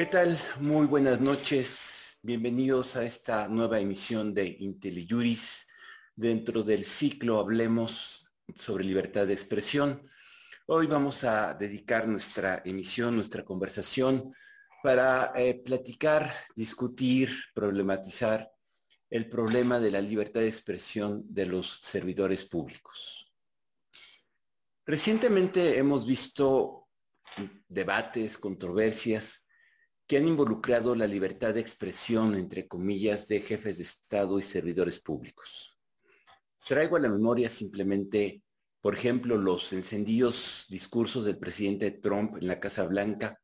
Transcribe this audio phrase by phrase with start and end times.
[0.00, 0.38] ¿Qué tal?
[0.60, 2.20] Muy buenas noches.
[2.22, 5.68] Bienvenidos a esta nueva emisión de IntelliJuris
[6.16, 10.08] dentro del ciclo Hablemos sobre libertad de expresión.
[10.68, 14.34] Hoy vamos a dedicar nuestra emisión, nuestra conversación
[14.82, 18.50] para eh, platicar, discutir, problematizar
[19.10, 23.30] el problema de la libertad de expresión de los servidores públicos.
[24.86, 26.88] Recientemente hemos visto
[27.68, 29.46] debates, controversias
[30.10, 34.98] que han involucrado la libertad de expresión, entre comillas, de jefes de Estado y servidores
[34.98, 35.78] públicos.
[36.66, 38.42] Traigo a la memoria simplemente,
[38.80, 43.40] por ejemplo, los encendidos discursos del presidente Trump en la Casa Blanca,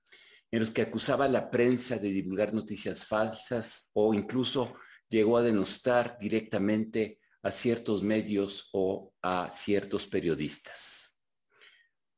[0.51, 4.75] en los que acusaba a la prensa de divulgar noticias falsas o incluso
[5.09, 11.17] llegó a denostar directamente a ciertos medios o a ciertos periodistas.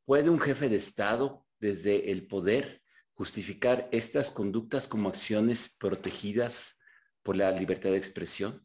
[0.06, 2.80] ¿Puede un jefe de Estado, desde el poder,
[3.18, 6.78] justificar estas conductas como acciones protegidas
[7.24, 8.64] por la libertad de expresión?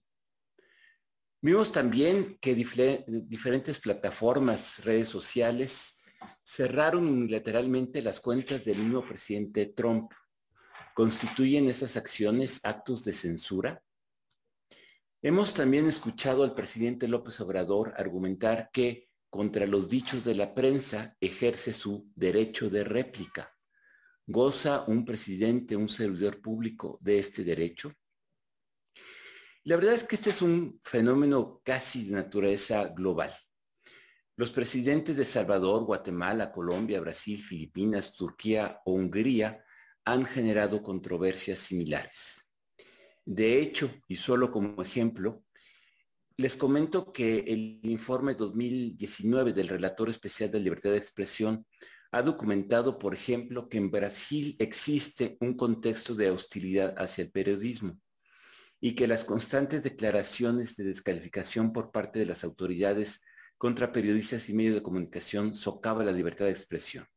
[1.42, 6.00] Vimos también que diferentes plataformas, redes sociales,
[6.46, 10.12] cerraron unilateralmente las cuentas del mismo presidente Trump.
[10.94, 13.84] ¿Constituyen esas acciones actos de censura?
[15.24, 21.18] Hemos también escuchado al presidente López Obrador argumentar que contra los dichos de la prensa
[21.20, 23.53] ejerce su derecho de réplica.
[24.26, 27.94] ¿Goza un presidente, un servidor público de este derecho?
[29.66, 33.34] La verdad es que este es un fenómeno casi de naturaleza global.
[34.38, 39.64] Los presidentes de Salvador, Guatemala, Colombia, Brasil, Filipinas, Turquía o Hungría
[40.06, 42.50] han generado controversias similares.
[43.26, 45.44] De hecho, y solo como ejemplo,
[46.38, 51.66] les comento que el informe 2019 del Relator Especial de Libertad de Expresión
[52.14, 58.00] ha documentado, por ejemplo, que en Brasil existe un contexto de hostilidad hacia el periodismo
[58.80, 63.24] y que las constantes declaraciones de descalificación por parte de las autoridades
[63.58, 67.08] contra periodistas y medios de comunicación socava la libertad de expresión.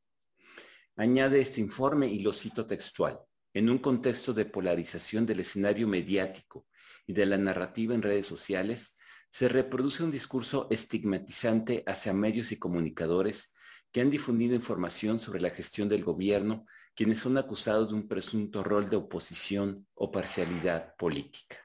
[0.97, 3.21] Añade este informe y lo cito textual.
[3.53, 6.67] En un contexto de polarización del escenario mediático
[7.07, 8.97] y de la narrativa en redes sociales,
[9.31, 13.53] se reproduce un discurso estigmatizante hacia medios y comunicadores
[13.93, 18.63] que han difundido información sobre la gestión del gobierno, quienes son acusados de un presunto
[18.63, 21.57] rol de oposición o parcialidad política.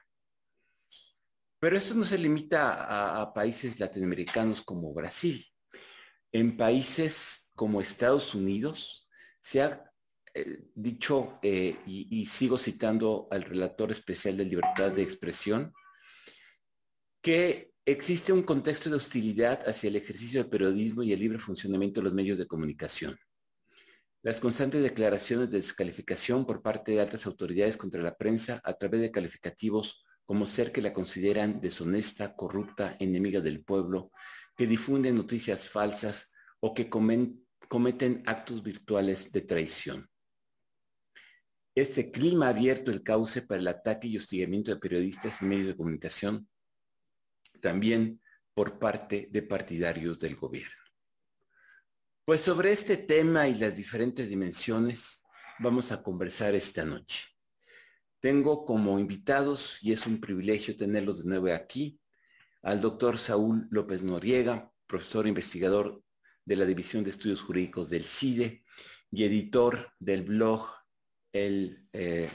[1.58, 5.44] Pero esto no se limita a, países latinoamericanos como Brasil.
[6.32, 9.08] En países como Estados Unidos
[9.40, 9.84] se ha
[10.34, 15.72] eh, dicho, eh, y sigo citando al relator especial de libertad de expresión,
[17.22, 21.98] que Existe un contexto de hostilidad hacia el ejercicio del periodismo y el libre funcionamiento
[21.98, 23.18] de los medios de comunicación.
[24.22, 29.00] Las constantes declaraciones de descalificación por parte de altas autoridades contra la prensa a través
[29.00, 34.12] de calificativos como ser que la consideran deshonesta, corrupta, enemiga del pueblo,
[34.56, 40.08] que difunden noticias falsas o que cometen actos virtuales de traición.
[41.74, 45.66] Este clima ha abierto el cauce para el ataque y hostigamiento de periodistas y medios
[45.66, 46.48] de comunicación
[47.62, 48.20] también
[48.52, 50.82] por parte de partidarios del gobierno.
[52.26, 55.24] Pues sobre este tema y las diferentes dimensiones
[55.58, 57.24] vamos a conversar esta noche.
[58.20, 61.98] Tengo como invitados, y es un privilegio tenerlos de nuevo aquí,
[62.62, 66.02] al doctor Saúl López Noriega, profesor investigador
[66.44, 68.64] de la División de Estudios Jurídicos del CIDE
[69.10, 70.68] y editor del blog
[71.32, 72.30] El eh,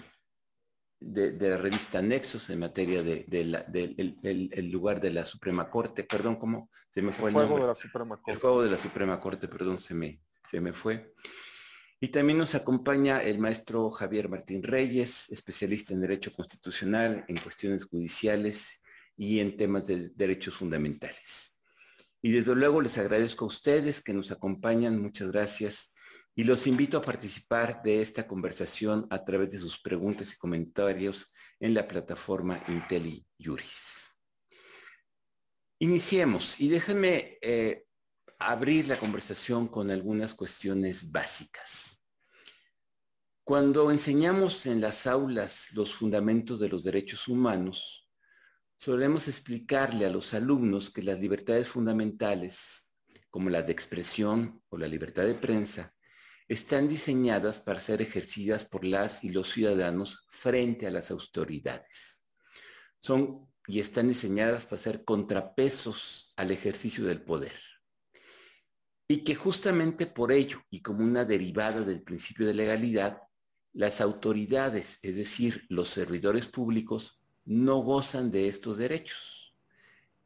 [0.99, 6.37] de, la revista Nexos en materia del de, el lugar de la Suprema Corte, perdón,
[6.37, 8.31] ¿cómo se me fue el, juego de la Suprema Corte.
[8.31, 11.13] El juego de la Suprema Corte, perdón, se me, se me fue.
[11.99, 17.85] Y también nos acompaña el maestro Javier Martín Reyes, especialista en Derecho Constitucional, en cuestiones
[17.85, 18.83] judiciales
[19.15, 21.57] y en temas de derechos fundamentales.
[22.21, 25.93] Y desde luego les agradezco a ustedes que nos acompañan, muchas gracias
[26.37, 31.31] y los invito a participar de esta conversación a través de sus preguntas y comentarios
[31.59, 34.07] en la plataforma IntelliJuris.
[35.79, 37.85] Iniciemos y déjenme eh,
[38.37, 42.05] abrir la conversación con algunas cuestiones básicas.
[43.43, 48.11] Cuando enseñamos en las aulas los fundamentos de los derechos humanos,
[48.75, 52.93] solemos explicarle a los alumnos que las libertades fundamentales,
[53.31, 55.96] como la de expresión o la libertad de prensa,
[56.47, 62.23] están diseñadas para ser ejercidas por las y los ciudadanos frente a las autoridades.
[62.99, 67.53] Son y están diseñadas para ser contrapesos al ejercicio del poder.
[69.09, 73.21] Y que justamente por ello, y como una derivada del principio de legalidad,
[73.73, 79.53] las autoridades, es decir, los servidores públicos, no gozan de estos derechos.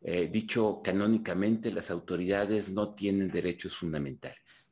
[0.01, 4.70] Eh, dicho canónicamente, las autoridades no tienen derechos fundamentales.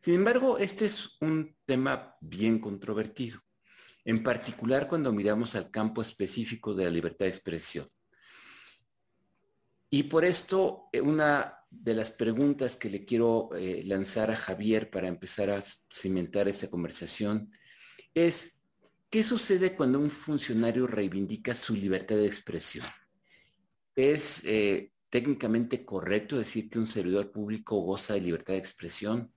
[0.00, 3.40] Sin embargo, este es un tema bien controvertido,
[4.04, 7.88] en particular cuando miramos al campo específico de la libertad de expresión.
[9.90, 14.90] Y por esto, eh, una de las preguntas que le quiero eh, lanzar a Javier
[14.90, 17.50] para empezar a cimentar esta conversación
[18.14, 18.62] es,
[19.10, 22.86] ¿qué sucede cuando un funcionario reivindica su libertad de expresión?
[23.94, 29.32] ¿Es eh, técnicamente correcto decir que un servidor público goza de libertad de expresión?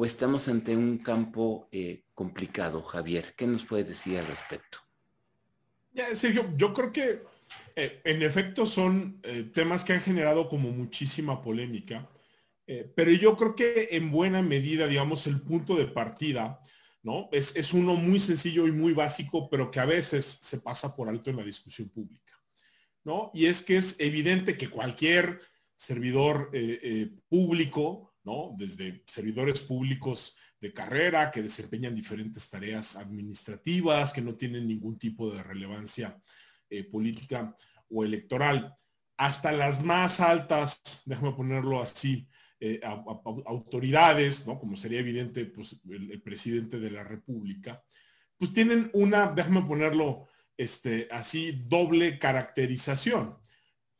[0.00, 1.68] ¿O estamos ante un campo
[2.14, 3.34] complicado, Javier?
[3.36, 4.78] ¿Qué nos puedes decir al respecto?
[6.14, 7.22] Sergio, yo creo que
[7.74, 12.08] eh, en efecto, son eh, temas que han generado como muchísima polémica,
[12.66, 16.60] eh, pero yo creo que en buena medida, digamos, el punto de partida,
[17.02, 17.28] ¿no?
[17.32, 21.08] Es, es, uno muy sencillo y muy básico, pero que a veces se pasa por
[21.08, 22.40] alto en la discusión pública,
[23.04, 23.30] ¿no?
[23.32, 25.40] Y es que es evidente que cualquier
[25.76, 26.50] servidor
[27.28, 28.12] público,
[28.56, 35.30] Desde servidores públicos de carrera que desempeñan diferentes tareas administrativas, que no tienen ningún tipo
[35.30, 36.20] de relevancia
[36.68, 37.54] eh, política
[37.88, 38.76] o electoral,
[39.16, 42.28] hasta las más altas, déjame ponerlo así,
[42.60, 42.80] eh,
[43.46, 44.58] autoridades, ¿no?
[44.58, 47.82] como sería evidente pues, el, presidente de la República,
[48.36, 53.38] pues tienen una, déjame ponerlo este, así, doble caracterización.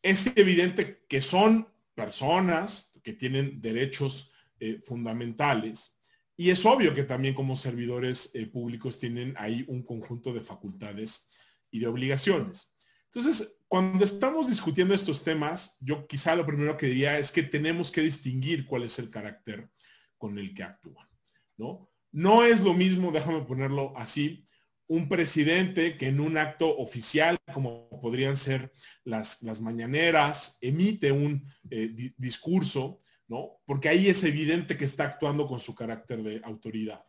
[0.03, 5.99] Es evidente que son personas que tienen derechos eh, fundamentales
[6.37, 11.27] y es obvio que también como servidores públicos tienen ahí un conjunto de facultades
[11.71, 12.77] y de obligaciones.
[13.07, 17.91] Entonces, cuando estamos discutiendo estos temas, yo quizá lo primero que diría es que tenemos
[17.91, 19.71] que distinguir cuál es el carácter
[20.19, 21.09] con el que actúan,
[21.57, 21.91] ¿no?
[22.13, 24.45] No es lo mismo, déjame ponerlo así,
[24.89, 28.73] un presidente que en un acto oficial, como podrían ser
[29.05, 33.61] las, las mañaneras, emite un eh, discurso, ¿no?
[33.67, 37.05] Porque ahí es evidente que está actuando con su carácter de autoridad.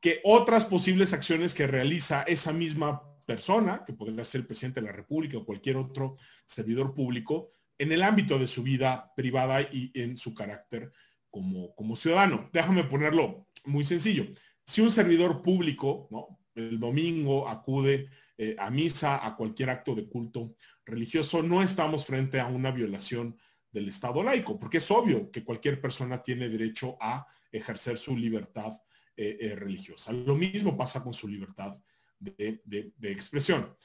[0.00, 4.86] Que otras posibles acciones que realiza esa misma persona, que podría ser el presidente de
[4.86, 6.16] la República o cualquier otro
[6.46, 10.92] servidor público, en el ámbito de su vida privada y en su carácter
[11.30, 12.48] como, como ciudadano.
[12.52, 14.26] Déjame ponerlo muy sencillo.
[14.64, 16.38] Si un servidor público, ¿no?
[16.54, 20.54] El domingo acude eh, a misa, a cualquier acto de culto
[20.84, 23.38] religioso, no estamos frente a una violación
[23.70, 28.72] del Estado laico, porque es obvio que cualquier persona tiene derecho a ejercer su libertad
[29.16, 30.12] eh, eh, religiosa.
[30.12, 31.76] Lo mismo pasa con su libertad
[32.18, 32.60] de,
[33.02, 33.76] expresión.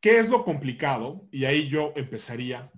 [0.00, 1.28] ¿Qué es lo complicado?
[1.30, 2.70] Y ahí yo empezaría,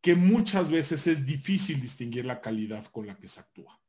[0.00, 3.80] que muchas veces es difícil distinguir la calidad con la que se actúa.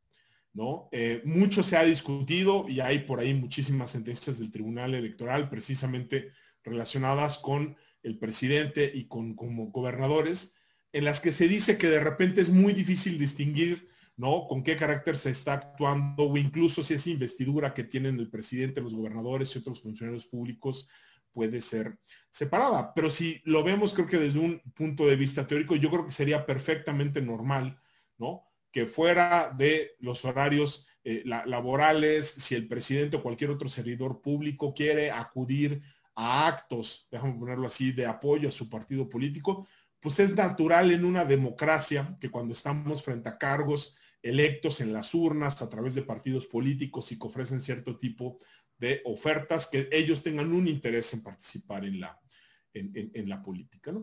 [0.56, 0.90] ¿No?
[0.92, 6.32] Eh, mucho se ha discutido y hay por ahí muchísimas sentencias del Tribunal Electoral precisamente
[6.64, 10.56] relacionadas con el presidente y con como gobernadores,
[10.92, 14.48] en las que se dice que de repente es muy difícil distinguir ¿no?
[14.48, 18.82] Con qué carácter se está actuando o incluso si esa investidura que tienen el presidente,
[18.82, 20.88] los gobernadores y otros funcionarios públicos
[21.34, 21.98] puede ser
[22.32, 22.94] separada.
[22.94, 26.14] Pero si lo vemos, creo que desde un punto de vista teórico, yo creo que
[26.14, 27.78] sería perfectamente normal,
[28.18, 28.46] ¿no?
[28.76, 34.74] Que fuera de los horarios eh, laborales, si el presidente o cualquier otro servidor público
[34.74, 35.82] quiere acudir
[36.14, 39.66] a actos, déjame ponerlo así, de apoyo a su partido político,
[40.02, 45.14] pues es natural en una democracia que cuando estamos frente a cargos electos en las
[45.14, 48.40] urnas a través de partidos políticos y que ofrecen cierto tipo
[48.78, 52.20] de ofertas, que ellos tengan un interés en participar en la,
[52.74, 53.94] en, la política.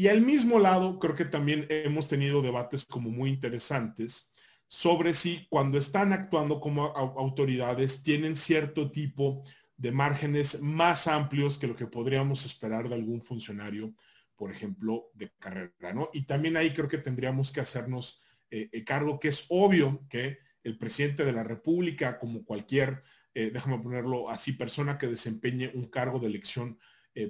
[0.00, 4.32] Y al mismo lado, creo que también hemos tenido debates como muy interesantes
[4.66, 9.42] sobre si cuando están actuando como autoridades tienen cierto tipo
[9.76, 13.92] de márgenes más amplios que lo que podríamos esperar de algún funcionario,
[14.36, 16.08] por ejemplo, de carrera, ¿no?
[16.14, 20.38] Y también ahí creo que tendríamos que hacernos eh, eh, cargo que es obvio que
[20.64, 23.02] el presidente de la República, como cualquier,
[23.34, 26.78] eh, déjame ponerlo así, persona que desempeñe un cargo de elección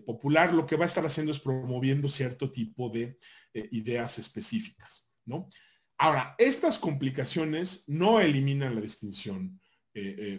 [0.05, 3.19] popular, lo que va a estar haciendo es promoviendo cierto tipo de
[3.73, 5.49] ideas específicas, ¿no?
[5.99, 9.61] Ahora, estas complicaciones no eliminan la distinción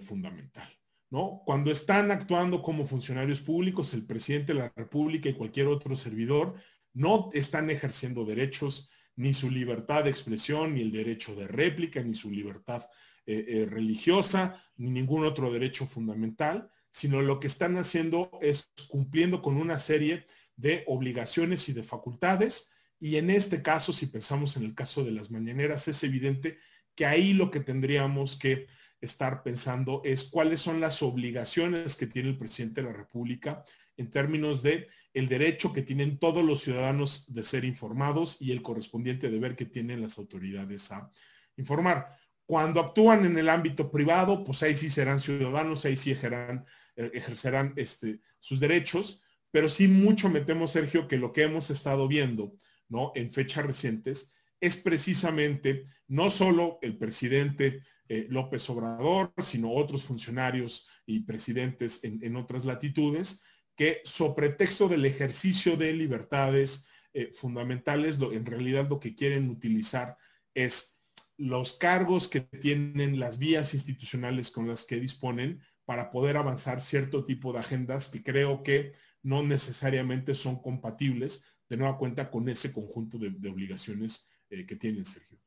[0.01, 0.69] fundamental.
[1.09, 1.41] ¿No?
[1.45, 6.55] Cuando están actuando como funcionarios públicos, el presidente de la República y cualquier otro servidor
[6.93, 12.15] no están ejerciendo derechos ni su libertad de expresión, ni el derecho de réplica, ni
[12.15, 12.83] su libertad
[13.25, 19.41] eh, eh, religiosa, ni ningún otro derecho fundamental, sino lo que están haciendo es cumpliendo
[19.41, 22.71] con una serie de obligaciones y de facultades.
[22.99, 26.59] Y en este caso, si pensamos en el caso de las mañaneras, es evidente
[26.95, 28.67] que ahí lo que tendríamos que
[28.99, 33.63] estar pensando es cuáles son las obligaciones que tiene el presidente de la República
[33.97, 38.61] en términos de el derecho que tienen todos los ciudadanos de ser informados y el
[38.61, 41.11] correspondiente deber que tienen las autoridades a
[41.57, 42.17] informar.
[42.45, 47.73] Cuando actúan en el ámbito privado, pues ahí sí serán ciudadanos, ahí sí ejercerán, ejercerán
[47.75, 49.21] este, sus derechos,
[49.51, 52.53] pero sí mucho me temo, Sergio, que lo que hemos estado viendo
[52.87, 53.11] ¿no?
[53.15, 60.87] en fechas recientes es precisamente no solo el presidente eh, López Obrador, sino otros funcionarios
[61.05, 63.41] y presidentes en, otras latitudes,
[63.75, 70.17] que sobre texto del ejercicio de libertades eh, fundamentales, en realidad lo que quieren utilizar
[70.53, 71.01] es
[71.37, 75.59] los cargos que tienen las vías institucionales con las que disponen
[75.91, 78.93] para poder avanzar cierto tipo de agendas que creo que
[79.23, 85.03] no necesariamente son compatibles de nueva cuenta con ese conjunto de, obligaciones eh, que tienen,
[85.03, 85.37] Sergio.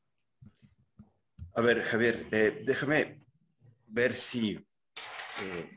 [1.55, 3.25] A ver, Javier, eh, déjame
[3.87, 5.77] ver si, eh,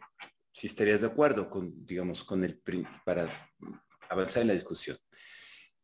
[0.51, 2.61] si estarías de acuerdo con, digamos, con el
[3.05, 3.29] para
[4.09, 4.97] avanzar en la discusión.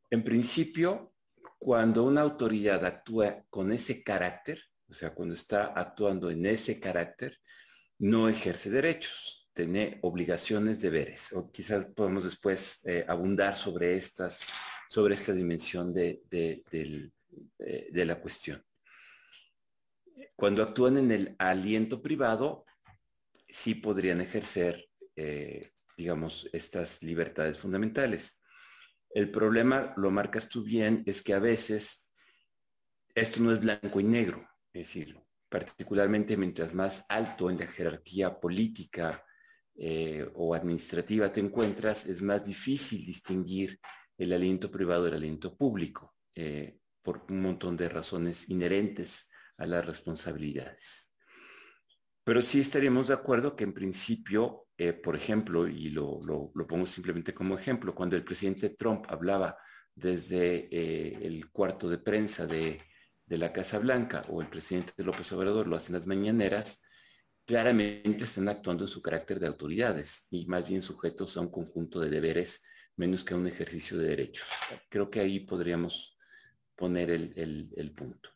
[0.09, 1.13] En principio,
[1.57, 7.39] cuando una autoridad actúa con ese carácter, o sea, cuando está actuando en ese carácter,
[8.03, 11.31] no ejerce derechos, tiene obligaciones, deberes.
[11.31, 14.45] O quizás podemos después eh, abundar sobre estas,
[14.89, 18.61] sobre esta dimensión de, de, la cuestión.
[20.35, 22.65] Cuando actúan en el aliento privado,
[23.47, 28.43] sí podrían ejercer, eh, digamos, estas libertades fundamentales.
[29.11, 32.11] El problema, lo marcas tú bien, es que a veces
[33.15, 34.93] esto no es blanco y negro, es
[35.53, 39.23] particularmente mientras más alto en la jerarquía política
[39.75, 43.79] eh, o administrativa te encuentras, es más difícil distinguir
[44.17, 49.85] el aliento privado del aliento público, eh, por un montón de razones inherentes a las
[49.85, 51.13] responsabilidades.
[52.23, 56.19] Pero sí estaríamos de acuerdo que en principio eh, por ejemplo, y lo,
[56.67, 59.55] pongo simplemente como ejemplo, cuando el presidente Trump hablaba
[59.93, 60.67] desde
[61.27, 62.81] el cuarto de prensa de,
[63.27, 66.83] la Casa Blanca o el presidente López Obrador lo hacen las mañaneras,
[67.45, 71.99] claramente están actuando en su carácter de autoridades y más bien sujetos a un conjunto
[71.99, 72.63] de deberes
[72.95, 74.47] menos que a un ejercicio de derechos.
[74.89, 76.17] Creo que ahí podríamos
[76.75, 78.29] poner el, punto.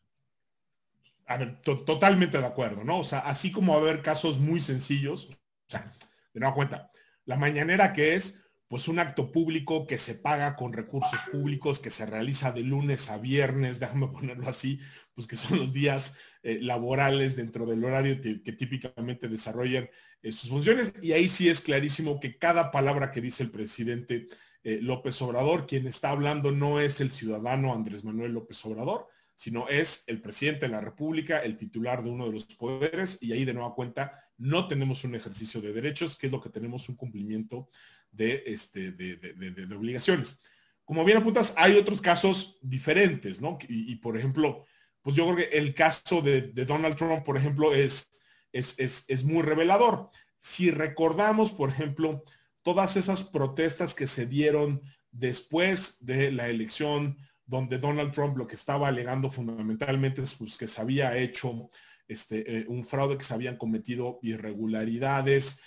[1.26, 3.00] A ver, totalmente de acuerdo, ¿no?
[3.00, 5.92] O sea, así como haber casos muy sencillos, o sea,
[6.32, 6.90] de nueva cuenta,
[7.24, 11.90] la mañanera que es pues un acto público que se paga con recursos públicos, que
[11.90, 14.78] se realiza de lunes a viernes, déjame ponerlo así,
[15.14, 19.88] pues que son los días eh, laborales dentro del horario que típicamente desarrollan
[20.22, 20.92] eh, sus funciones.
[21.02, 24.26] Y ahí sí es clarísimo que cada palabra que dice el presidente
[24.62, 29.66] eh, López Obrador, quien está hablando no es el ciudadano Andrés Manuel López Obrador, sino
[29.68, 33.44] es el presidente de la República, el titular de uno de los poderes, y ahí
[33.44, 36.96] de nueva cuenta no tenemos un ejercicio de derechos, que es lo que tenemos un
[36.96, 37.68] cumplimiento
[38.10, 40.40] de, este, de, obligaciones.
[40.84, 43.58] Como bien apuntas, hay otros casos diferentes, ¿no?
[43.68, 44.64] Y, por ejemplo,
[45.02, 48.08] pues yo creo que el caso de, Donald Trump, por ejemplo, es,
[48.52, 50.10] es, es muy revelador.
[50.38, 52.22] Si recordamos, por ejemplo,
[52.62, 57.16] todas esas protestas que se dieron después de la elección
[57.48, 61.70] donde Donald Trump lo que estaba alegando fundamentalmente es pues, que se había hecho
[62.06, 65.62] este, eh, un fraude, que se habían cometido irregularidades,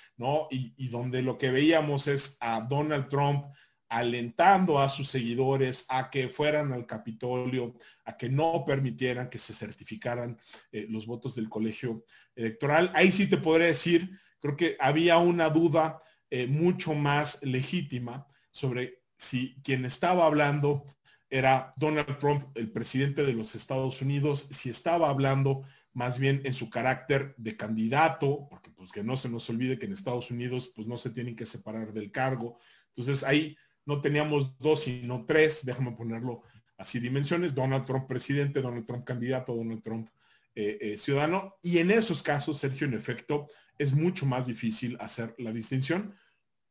[0.51, 3.45] Y, donde lo que veíamos es a Donald Trump
[3.89, 7.73] alentando a sus seguidores a que fueran al Capitolio,
[8.05, 10.37] a que no permitieran que se certificaran
[10.71, 12.91] eh, los votos del colegio electoral.
[12.93, 19.01] Ahí sí te podré decir, creo que había una duda eh, mucho más legítima sobre
[19.17, 20.85] si quien estaba hablando
[21.29, 25.63] era Donald Trump, el presidente de los Estados Unidos, si estaba hablando
[25.93, 28.49] más bien en su carácter de candidato,
[28.81, 31.45] pues que no se nos olvide que en Estados Unidos pues no se tienen que
[31.45, 32.57] separar del cargo.
[32.87, 36.41] Entonces ahí no teníamos dos, sino tres, déjame ponerlo
[36.79, 40.09] así dimensiones, Donald Trump presidente, Donald Trump candidato, Donald Trump
[40.55, 41.57] eh, eh, ciudadano.
[41.61, 43.45] Y en esos casos, Sergio, en efecto,
[43.77, 46.15] es mucho más difícil hacer la distinción,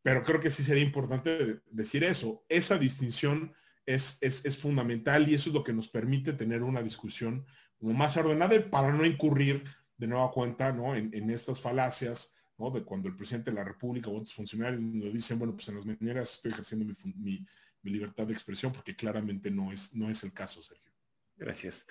[0.03, 2.45] pero creo que sí sería importante decir eso.
[2.49, 3.55] Esa distinción
[3.87, 4.19] es,
[4.61, 7.47] fundamental y eso es lo que nos permite tener una discusión
[7.79, 9.63] más ordenada para no incurrir
[10.01, 10.97] de nueva cuenta ¿no?
[10.97, 12.71] en, estas falacias ¿no?
[12.71, 15.75] de cuando el presidente de la República o otros funcionarios nos dicen, bueno, pues en
[15.77, 17.47] las maneras estoy ejerciendo mi,
[17.83, 20.91] libertad de expresión porque claramente no es, no es el caso, Sergio.
[21.37, 21.87] Gracias.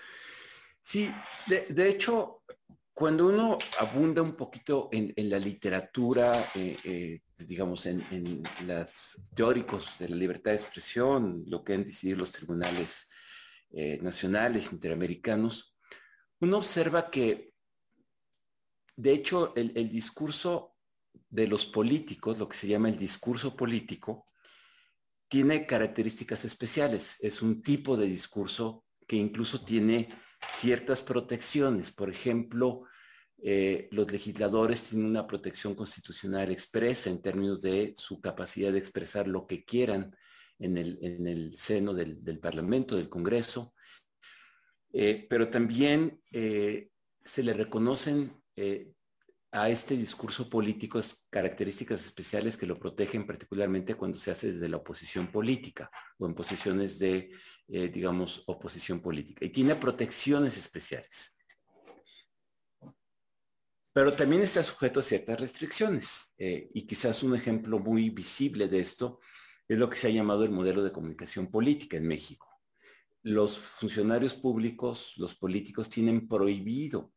[0.82, 1.12] Sí,
[1.48, 2.44] de, hecho,
[2.94, 9.96] cuando uno abunda un poquito en, la literatura, eh, eh, digamos, en, en los teóricos
[9.98, 13.10] de la libertad de expresión, lo que han decidido los tribunales
[13.72, 15.76] eh, nacionales, interamericanos,
[16.40, 17.54] uno observa que
[19.00, 20.76] de hecho, el, discurso
[21.30, 24.28] de los políticos, lo que se llama el discurso político,
[25.30, 27.16] tiene características especiales.
[27.22, 30.10] Es un tipo de discurso que incluso tiene
[30.46, 31.94] ciertas protecciones.
[31.94, 32.84] Por ejemplo,
[33.42, 39.30] eh, los legisladores tienen una protección constitucional expresa en términos de su capacidad de expresar
[39.30, 40.14] lo que quieran
[40.60, 43.74] en el, seno del, Parlamento, del Congreso,
[44.92, 46.90] eh, pero también eh,
[47.24, 48.39] se le reconocen
[49.52, 51.00] a este discurso político
[51.30, 56.36] características especiales que lo protegen particularmente cuando se hace desde la oposición política o en
[56.36, 57.32] posiciones de,
[57.68, 59.46] digamos, oposición política.
[59.46, 61.40] Y tiene protecciones especiales
[64.00, 66.34] pero también está sujeto a ciertas restricciones.
[66.38, 69.20] Eh, y quizás un ejemplo muy visible de esto
[69.68, 72.48] es lo que se ha llamado el modelo de comunicación política en México.
[73.24, 77.12] Los funcionarios públicos, los políticos tienen prohibido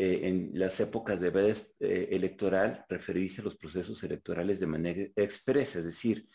[0.00, 5.02] eh, en las épocas de veda eh, electoral referirse a los procesos electorales de manera
[5.14, 6.26] expresa, es decir,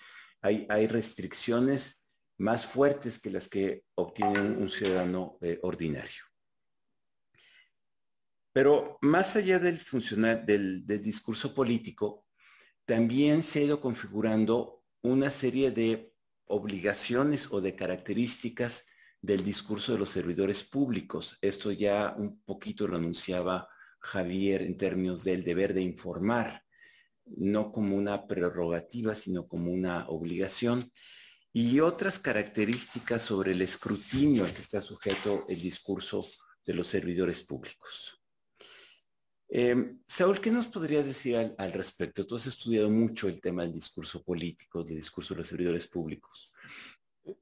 [0.42, 6.24] hay, hay restricciones más fuertes que las que obtiene un ciudadano ordinario.
[8.56, 12.26] Pero más allá del funcionar del, discurso político,
[12.86, 16.14] también se ha ido configurando una serie de
[16.46, 18.88] obligaciones o de características
[19.26, 21.38] del discurso de los servidores públicos.
[21.42, 23.68] Esto ya un poquito lo anunciaba
[24.00, 26.64] Javier en términos del deber de informar,
[27.26, 30.92] no como una prerrogativa, sino como una obligación.
[31.52, 36.24] Y otras características sobre el escrutinio al que está sujeto el discurso
[36.66, 38.22] de los servidores públicos.
[39.48, 42.28] Eh, Saúl, ¿qué nos podrías decir al, respecto?
[42.28, 46.52] Tú has estudiado mucho el tema del discurso político, del discurso de los servidores públicos.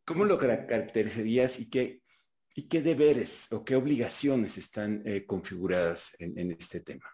[0.05, 2.01] ¿Cómo lo caracterizarías y qué,
[2.55, 7.05] y qué deberes o qué obligaciones están eh, configuradas en, este tema?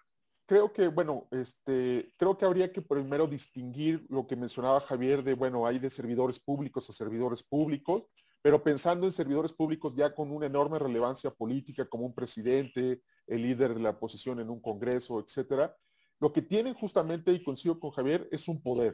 [0.45, 5.33] Creo que, bueno, este, creo que habría que primero distinguir lo que mencionaba Javier de,
[5.33, 8.03] bueno, hay de servidores públicos a servidores públicos,
[8.41, 13.41] pero pensando en servidores públicos ya con una enorme relevancia política como un presidente, el
[13.41, 15.75] líder de la oposición en un congreso, etcétera,
[16.19, 18.93] lo que tienen justamente, y coincido con Javier, es un poder.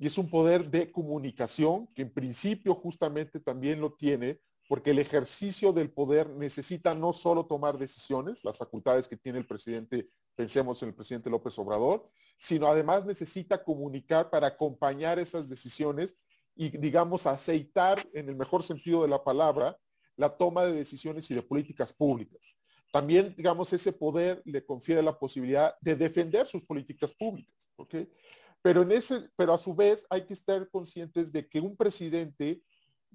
[0.00, 4.98] Y es un poder de comunicación que en principio justamente también lo tiene, porque el
[4.98, 10.82] ejercicio del poder necesita no solo tomar decisiones, las facultades que tiene el presidente, pensemos
[10.82, 16.16] en el presidente López Obrador, sino además necesita comunicar para acompañar esas decisiones
[16.56, 19.76] y, digamos, aceitar, en el mejor sentido de la palabra,
[20.16, 22.40] la toma de decisiones y de políticas públicas
[22.92, 27.54] también, digamos, ese poder le confiere la posibilidad de defender sus políticas públicas.
[28.62, 32.62] Pero, en ese, pero a su vez hay que estar conscientes de que un presidente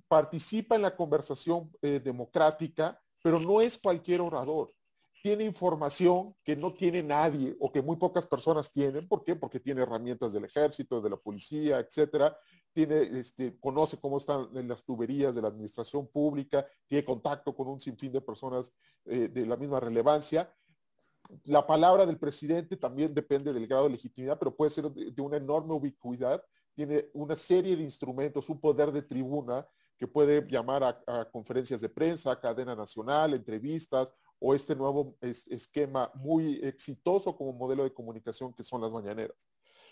[0.07, 4.71] participa en la conversación eh, democrática, pero no es cualquier orador.
[5.21, 9.07] Tiene información que no tiene nadie o que muy pocas personas tienen.
[9.07, 9.35] ¿Por qué?
[9.35, 12.37] Porque tiene herramientas del ejército, de la policía, etcétera,
[12.71, 17.79] tiene, este, conoce cómo están las tuberías de la administración pública, tiene contacto con un
[17.79, 18.71] sinfín de personas
[19.05, 20.53] eh, de la misma relevancia.
[21.43, 25.37] La palabra del presidente también depende del grado de legitimidad, pero puede ser de, una
[25.37, 26.43] enorme ubicuidad.
[26.73, 31.89] Tiene una serie de instrumentos, un poder de tribuna que puede llamar a, conferencias de
[31.89, 38.63] prensa, cadena nacional, entrevistas o este nuevo esquema muy exitoso como modelo de comunicación que
[38.63, 39.37] son las mañaneras.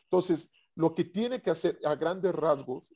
[0.03, 2.93] Entonces, lo que tiene que hacer a grandes rasgos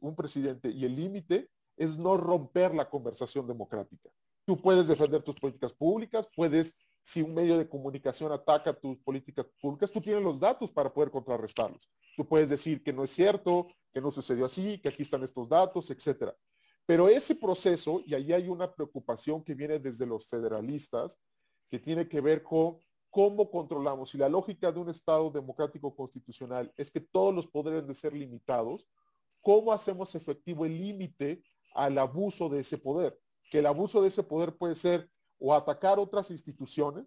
[0.00, 4.10] un presidente y el límite es no romper la conversación democrática.
[4.44, 9.46] Tú puedes defender tus políticas públicas, puedes, si un medio de comunicación ataca tus políticas
[9.60, 11.90] públicas, tú tienes los datos para poder contrarrestarlos.
[12.16, 15.48] Tú puedes decir que no es cierto, que no sucedió así, que aquí están estos
[15.48, 16.34] datos, etcétera.
[16.86, 21.18] Pero ese proceso, y ahí hay una preocupación que viene desde los federalistas,
[21.70, 22.78] que tiene que ver con
[23.12, 24.08] ¿Cómo controlamos?
[24.08, 28.14] Si la lógica de un Estado democrático constitucional es que todos los poderes de ser
[28.14, 28.88] limitados,
[29.42, 31.42] ¿cómo hacemos efectivo el límite
[31.74, 33.20] al abuso de ese poder?
[33.50, 35.10] Que el abuso de ese poder puede ser
[35.44, 37.04] o atacar otras instituciones,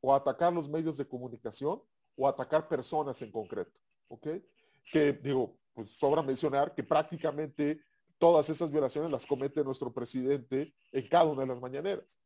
[0.00, 1.82] o atacar los medios de comunicación,
[2.16, 3.72] o atacar personas en concreto.
[4.06, 4.28] ¿Ok?
[4.92, 7.80] Que digo, pues sobra mencionar que prácticamente
[8.16, 12.16] todas esas violaciones las comete nuestro presidente en cada una de las mañaneras.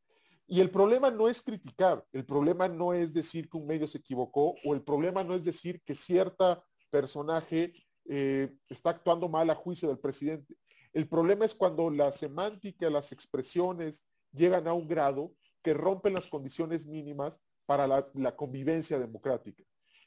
[0.46, 3.98] Y el problema no es criticar, el problema no es decir que un medio se
[3.98, 7.72] equivocó o el problema no es decir que cierta personaje
[8.04, 10.54] eh, está actuando mal a juicio del presidente.
[10.92, 14.04] El problema es cuando la semántica, las expresiones
[14.38, 19.62] llegan a un grado que rompen las condiciones mínimas para la, convivencia democrática,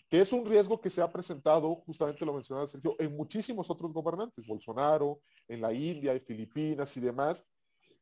[0.10, 3.94] que es un riesgo que se ha presentado, justamente lo mencionaba Sergio, en muchísimos otros
[3.94, 7.46] gobernantes, Bolsonaro, en la India, en Filipinas y demás,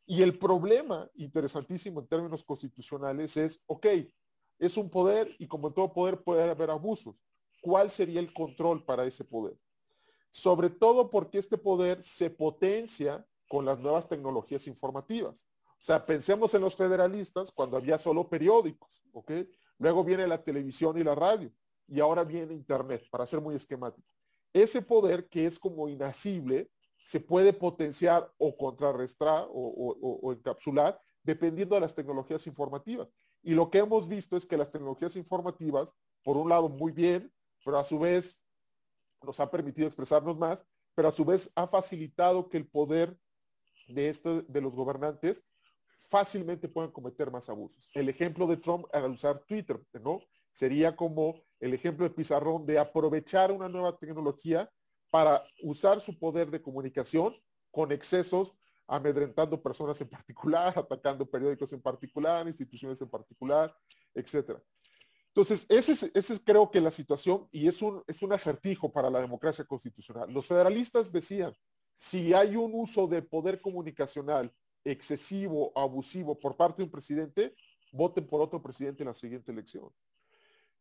[0.06, 3.86] y el problema, interesantísimo en términos constitucionales, es, ok,
[4.58, 7.16] Es un poder y como en todo poder puede haber abusos.
[7.62, 9.58] ¿Cuál sería el control para ese poder?
[10.32, 15.49] Sobre todo porque este poder se potencia con las nuevas tecnologías informativas.
[15.80, 19.32] O sea, pensemos en los federalistas cuando había solo periódicos, ¿ok?
[19.78, 21.52] Luego viene la televisión y la radio
[21.88, 24.08] y ahora viene Internet, para ser muy esquemático.
[24.54, 26.70] Ese poder que es como inacible
[27.02, 33.08] se puede potenciar o contrarrestar o, encapsular dependiendo de las tecnologías informativas.
[33.42, 37.32] Y lo que hemos visto es que las tecnologías informativas, por un lado, muy bien,
[37.64, 38.38] pero a su vez
[39.24, 43.18] nos ha permitido expresarnos más, pero a su vez ha facilitado que el poder
[43.88, 45.44] de, esto, de los gobernantes
[46.00, 47.90] fácilmente puedan cometer más abusos.
[47.94, 50.22] El ejemplo de Trump al usar Twitter, ¿no?
[50.52, 54.72] Sería como el ejemplo de Pizarrón de aprovechar una nueva tecnología
[55.12, 57.36] para usar su poder de comunicación
[57.72, 58.54] con excesos,
[58.88, 63.76] amedrentando personas en particular, atacando periódicos en particular, instituciones en particular,
[64.14, 64.62] etcétera.
[65.28, 69.10] Entonces, ese es, ese creo que la situación y es un, es un acertijo para
[69.10, 70.32] la democracia constitucional.
[70.32, 71.54] Los federalistas decían,
[71.96, 74.52] si hay un uso de poder comunicacional
[74.84, 77.56] excesivo, abusivo por parte de un presidente,
[77.92, 79.90] voten por otro presidente en la siguiente elección.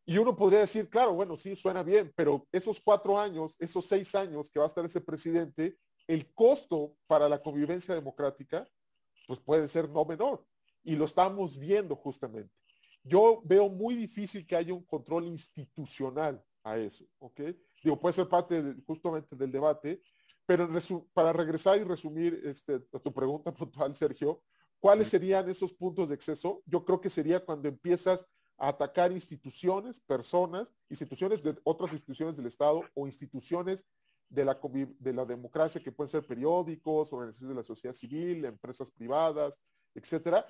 [0.04, 4.14] Y uno podría decir, claro, bueno, sí, suena bien, pero esos cuatro años, esos seis
[4.14, 8.66] años que va a estar ese presidente, el costo para la convivencia democrática,
[9.26, 10.46] pues puede ser no menor.
[10.82, 12.54] Y lo estamos viendo justamente.
[13.04, 17.40] Yo veo muy difícil que haya un control institucional a eso, ¿ok?
[17.82, 20.00] Digo, puede ser parte justamente del debate,
[20.48, 20.66] pero
[21.12, 24.42] para regresar y resumir este, tu pregunta puntual, Sergio,
[24.80, 26.62] ¿cuáles serían esos puntos de exceso?
[26.64, 32.46] Yo creo que sería cuando empiezas a atacar instituciones, personas, instituciones de otras instituciones del
[32.46, 33.84] Estado o instituciones
[34.30, 34.58] de la,
[34.98, 39.60] de la democracia que pueden ser periódicos, organizaciones de la sociedad civil, empresas privadas,
[39.94, 40.46] etcétera,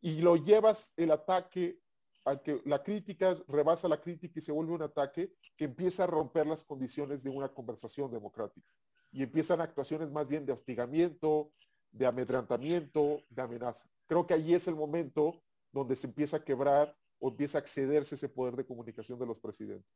[0.00, 1.80] y lo llevas el ataque
[2.24, 6.06] al que la crítica rebasa la crítica y se vuelve un ataque que empieza a
[6.06, 8.72] romper las condiciones de una conversación democrática
[9.14, 11.52] y empiezan actuaciones más bien de hostigamiento,
[11.92, 13.88] de amedrentamiento, de amenaza.
[14.08, 15.40] Creo que ahí es el momento
[15.72, 19.38] donde se empieza a quebrar o empieza a accederse ese poder de comunicación de los
[19.38, 19.88] presidentes.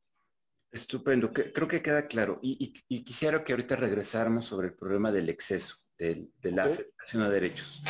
[0.70, 2.38] Estupendo, creo que queda claro.
[2.42, 7.82] Y, quisiera que ahorita regresáramos sobre el problema del exceso, de, la afectación a derechos.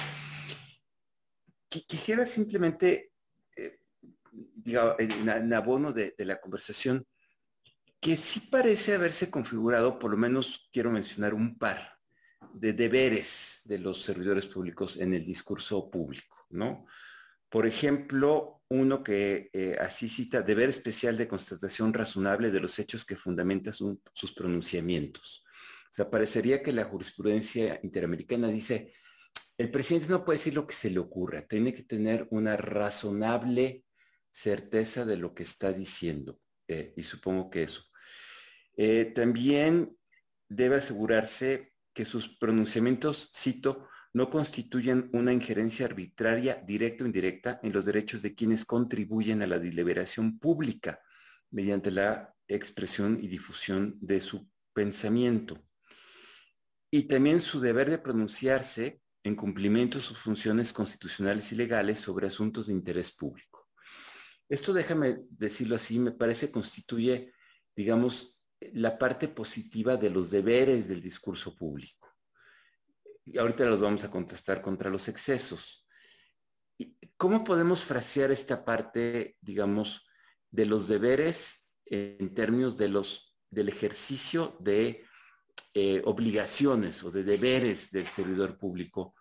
[1.68, 3.12] Quisiera simplemente,
[3.54, 3.80] eh,
[4.98, 7.06] en, abono de la conversación,
[8.00, 11.98] que sí parece haberse configurado, por lo menos quiero mencionar un par
[12.54, 16.86] de deberes de los servidores públicos en el discurso público, ¿no?
[17.48, 23.04] Por ejemplo, uno que eh, así cita, deber especial de constatación razonable de los hechos
[23.04, 25.44] que fundamentan sus pronunciamientos.
[25.90, 28.92] O sea, parecería que la jurisprudencia interamericana dice,
[29.56, 33.84] el presidente no puede decir lo que se le ocurra, tiene que tener una razonable
[34.30, 36.38] certeza de lo que está diciendo.
[36.68, 37.82] Eh, y supongo que eso.
[38.76, 39.96] Eh, también
[40.48, 47.72] debe asegurarse que sus pronunciamientos, cito, no constituyen una injerencia arbitraria directa o indirecta en
[47.72, 51.00] los derechos de quienes contribuyen a la deliberación pública
[51.50, 55.62] mediante la expresión y difusión de su pensamiento.
[56.90, 62.28] Y también su deber de pronunciarse en cumplimiento de sus funciones constitucionales y legales sobre
[62.28, 63.57] asuntos de interés público.
[64.48, 67.32] Esto, déjame decirlo así, me parece constituye,
[67.76, 68.40] digamos,
[68.72, 72.08] la parte positiva de los deberes del discurso público.
[73.26, 75.86] Y ahorita los vamos a contestar contra los excesos.
[77.16, 80.06] ¿Cómo podemos frasear esta parte, digamos,
[80.50, 85.04] de los deberes en términos de los, del ejercicio de
[85.74, 89.14] eh, obligaciones o de deberes del servidor público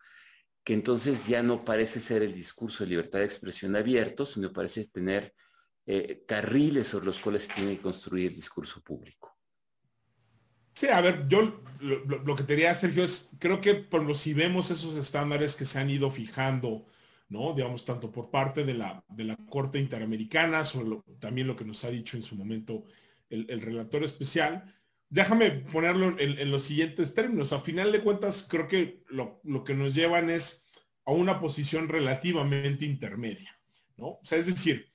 [0.68, 4.86] que entonces ya no parece ser el discurso de libertad de expresión abierto, sino parece
[4.90, 5.34] tener
[5.86, 9.34] eh, carriles sobre los cuales se tiene que construir el discurso público.
[10.74, 14.70] Sí, a ver, yo lo, que te diría, Sergio, es, creo que por si vemos
[14.70, 16.86] esos estándares que se han ido fijando,
[17.30, 17.54] ¿no?
[17.54, 21.86] Digamos, tanto por parte de la, de la Corte Interamericana, sobre también lo que nos
[21.86, 22.84] ha dicho en su momento
[23.30, 24.76] el, el relator especial,
[25.10, 27.54] déjame ponerlo en, los siguientes términos.
[27.54, 30.70] A final de cuentas, creo que lo, que nos llevan es
[31.06, 33.58] a una posición relativamente intermedia,
[33.96, 34.08] ¿no?
[34.08, 34.92] O sea, es decir,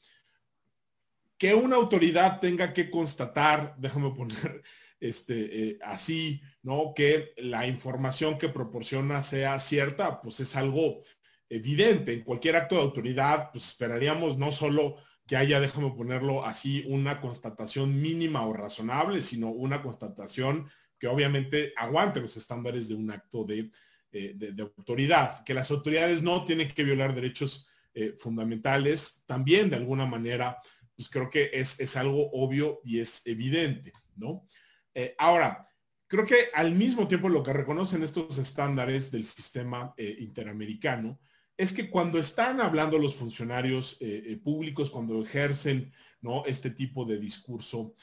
[1.39, 4.63] que una autoridad tenga que constatar, déjame poner
[5.01, 6.93] este, eh, así, ¿no?
[6.95, 11.03] Que la información que proporciona sea cierta, pues es algo
[11.49, 12.13] evidente.
[12.13, 14.97] En cualquier acto de autoridad, pues esperaríamos no solo
[15.33, 20.69] que haya, déjame ponerlo así, una constatación mínima o razonable, sino una constatación
[20.99, 23.71] que obviamente aguante los estándares de un acto de,
[24.13, 30.05] eh, autoridad, que las autoridades no tienen que violar derechos eh, fundamentales, también de alguna
[30.05, 30.59] manera,
[30.95, 34.47] pues creo que es, es algo obvio y es evidente, ¿no?
[34.93, 35.67] Eh, ahora,
[36.09, 41.19] creo que al mismo tiempo lo que reconocen estos estándares del sistema interamericano
[41.57, 43.99] es que cuando están hablando los funcionarios
[44.43, 46.45] públicos, cuando ejercen ¿no?
[46.47, 47.95] este tipo de discurso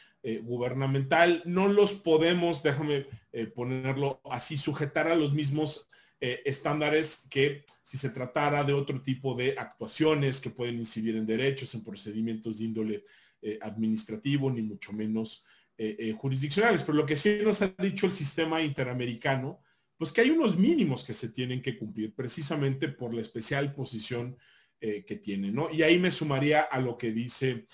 [0.44, 3.08] gubernamental, no los podemos, déjame
[3.56, 5.90] ponerlo así, sujetar a los mismos
[6.22, 11.26] eh, estándares que si se tratara de otro tipo de actuaciones que pueden incidir en
[11.26, 13.04] derechos, en procedimientos de índole
[13.42, 15.46] eh, administrativo, ni mucho menos
[15.78, 16.84] eh, jurisdiccionales.
[16.84, 19.62] Pero lo que sí nos ha dicho el sistema interamericano,
[20.00, 24.36] pues que hay unos mínimos que se tienen que cumplir precisamente por la especial posición
[24.80, 25.70] que tiene, ¿no?
[25.70, 27.66] Y ahí me sumaría a lo que dice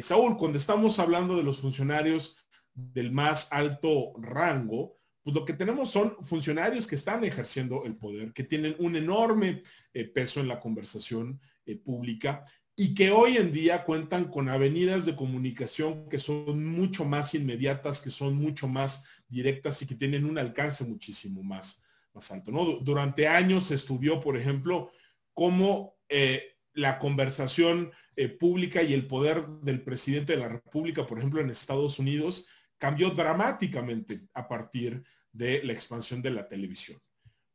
[0.00, 2.36] Saúl, cuando estamos hablando de los funcionarios
[2.72, 8.32] del más alto rango, pues lo que tenemos son funcionarios que están ejerciendo el poder,
[8.32, 12.44] que tienen un enorme eh, peso en la conversación eh, pública
[12.74, 18.00] y que hoy en día cuentan con avenidas de comunicación que son mucho más inmediatas,
[18.00, 22.50] que son mucho más directas y que tienen un alcance muchísimo más, más alto.
[22.50, 22.64] ¿no?
[22.80, 24.90] Durante años se estudió, por ejemplo,
[25.34, 27.92] cómo eh, la conversación
[28.40, 33.10] pública y el poder del presidente de la República, por ejemplo, en Estados Unidos, cambió
[33.10, 37.00] dramáticamente a partir de la expansión de la televisión.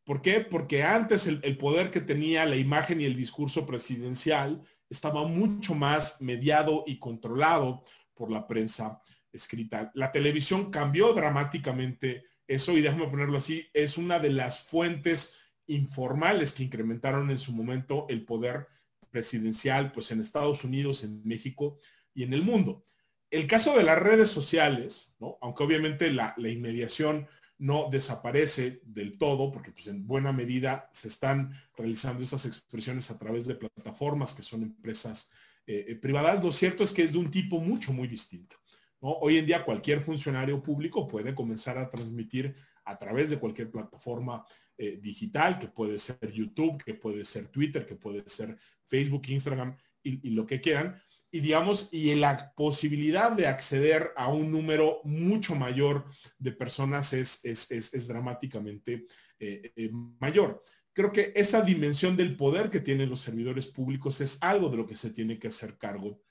[0.03, 0.41] ¿Por qué?
[0.41, 6.21] Porque antes el, poder que tenía la imagen y el discurso presidencial estaba mucho más
[6.21, 7.83] mediado y controlado
[8.13, 9.01] por la prensa
[9.33, 9.91] escrita.
[9.95, 15.35] La televisión cambió dramáticamente eso y déjame ponerlo así, es una de las fuentes
[15.67, 18.67] informales que incrementaron en su momento el poder
[19.09, 21.77] presidencial, pues en Estados Unidos, en México
[22.13, 22.83] y en el mundo.
[23.29, 25.37] El caso de las redes sociales, ¿no?
[25.41, 31.53] aunque obviamente la, inmediación no desaparece del todo, porque pues en buena medida se están
[31.77, 35.31] realizando estas expresiones a través de plataformas que son empresas
[35.65, 36.43] eh, eh, privadas.
[36.43, 38.57] Lo cierto es que es de un tipo mucho, muy distinto.
[39.05, 44.45] Hoy en día cualquier funcionario público puede comenzar a transmitir a través de cualquier plataforma
[44.77, 49.75] eh, digital, que puede ser YouTube, que puede ser Twitter, que puede ser Facebook, Instagram
[50.05, 51.01] y lo que quieran
[51.33, 56.05] y digamos, y la posibilidad de acceder a un número mucho mayor
[56.37, 59.07] de personas es, es, dramáticamente
[59.39, 59.89] eh, eh,
[60.19, 60.61] mayor.
[60.93, 64.85] Creo que esa dimensión del poder que tienen los servidores públicos es algo de lo
[64.85, 66.21] que se tiene que hacer cargo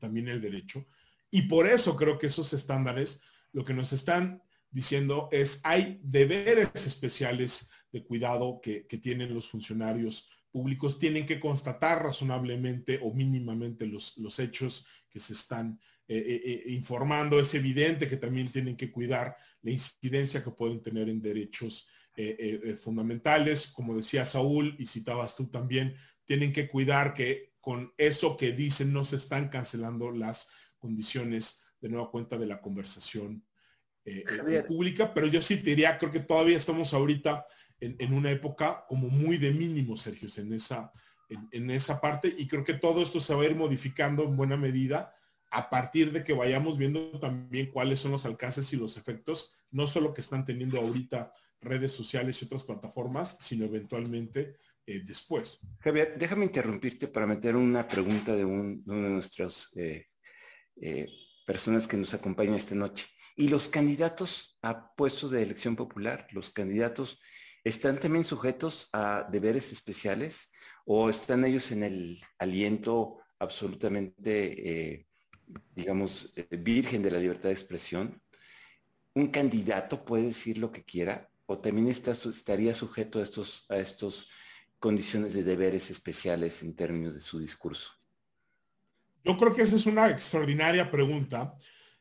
[0.00, 0.86] también el derecho.
[1.30, 3.20] Y por eso creo que esos estándares
[3.52, 10.30] lo que nos están diciendo es hay deberes especiales de cuidado que, tienen los funcionarios
[10.50, 16.42] públicos tienen que constatar razonablemente o mínimamente los, los hechos que se están eh, eh,
[16.44, 17.38] eh, informando.
[17.38, 21.86] Es evidente que también tienen que cuidar la incidencia que pueden tener en derechos
[22.82, 23.68] fundamentales.
[23.68, 28.92] Como decía Saúl y citabas tú también, tienen que cuidar que con eso que dicen
[28.92, 33.44] no se están cancelando las condiciones de nueva cuenta de la conversación
[34.66, 37.44] pública, pero yo sí te diría, creo que todavía estamos ahorita
[37.80, 40.92] en, una época como muy de mínimo, Sergio, en esa,
[41.28, 42.34] en, esa parte.
[42.36, 45.14] Y creo que todo esto se va a ir modificando en buena medida
[45.50, 49.86] a partir de que vayamos viendo también cuáles son los alcances y los efectos, no
[49.86, 55.60] solo que están teniendo ahorita redes sociales y otras plataformas, sino eventualmente eh, después.
[55.80, 60.06] Javier, déjame interrumpirte para meter una pregunta de, un, de uno de nuestras eh,
[60.80, 61.08] eh,
[61.46, 63.06] personas que nos acompaña esta noche.
[63.36, 67.20] Y los candidatos a puestos de elección popular, los candidatos
[67.68, 70.50] ¿Están también sujetos a deberes especiales
[70.86, 75.06] o están ellos en el aliento absolutamente, eh,
[75.74, 78.22] digamos, eh, virgen de la libertad de expresión?
[79.14, 84.30] ¿Un candidato puede decir lo que quiera o también estaría sujeto a estos, a estos
[84.78, 87.97] condiciones de deberes especiales en términos de su discurso?
[89.24, 91.54] Yo creo que esa es una extraordinaria pregunta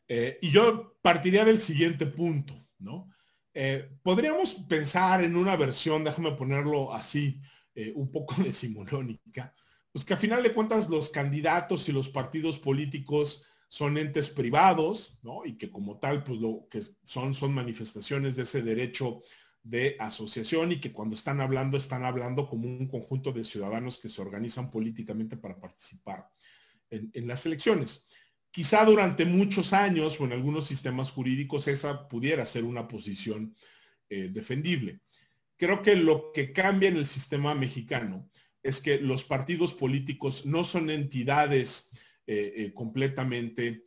[0.07, 3.09] eh, y yo partiría del siguiente punto, ¿no?
[3.53, 7.41] Eh, podríamos pensar en una versión, déjame ponerlo así,
[7.73, 9.53] eh, un poco decimonónica,
[9.91, 15.19] pues que a final de cuentas los candidatos y los partidos políticos son entes privados,
[15.23, 15.45] ¿no?
[15.45, 19.21] Y que como tal, pues lo que son son manifestaciones de ese derecho
[19.61, 24.07] de asociación y que cuando están hablando, están hablando como un conjunto de ciudadanos que
[24.07, 26.29] se organizan políticamente para participar
[26.89, 28.07] en las elecciones.
[28.51, 33.55] Quizá durante muchos años o en algunos sistemas jurídicos esa pudiera ser una posición
[34.09, 35.01] eh, defendible.
[35.57, 38.29] Creo que lo que cambia en el sistema mexicano
[38.63, 41.91] es que los partidos políticos no son entidades
[42.25, 43.83] eh, eh, completamente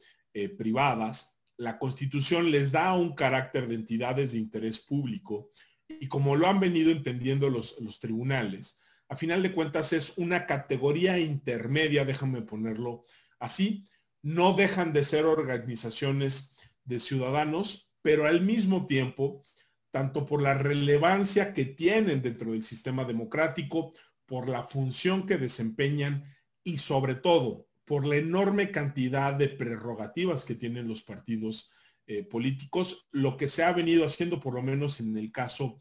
[0.57, 1.37] privadas.
[1.57, 5.51] La constitución les da un carácter de entidades de interés público
[5.89, 8.79] y como lo han venido entendiendo los, los tribunales,
[9.11, 13.05] a final de cuentas es una categoría intermedia, déjame ponerlo
[13.40, 13.85] así,
[14.23, 19.42] no dejan de ser organizaciones de ciudadanos, pero al mismo tiempo,
[19.90, 23.92] tanto por la relevancia que tienen dentro del sistema democrático,
[24.27, 26.25] por la función que desempeñan
[26.62, 31.73] y sobre todo por la enorme cantidad de prerrogativas que tienen los partidos
[32.07, 35.81] eh, políticos, lo que se ha venido haciendo, por lo menos en el caso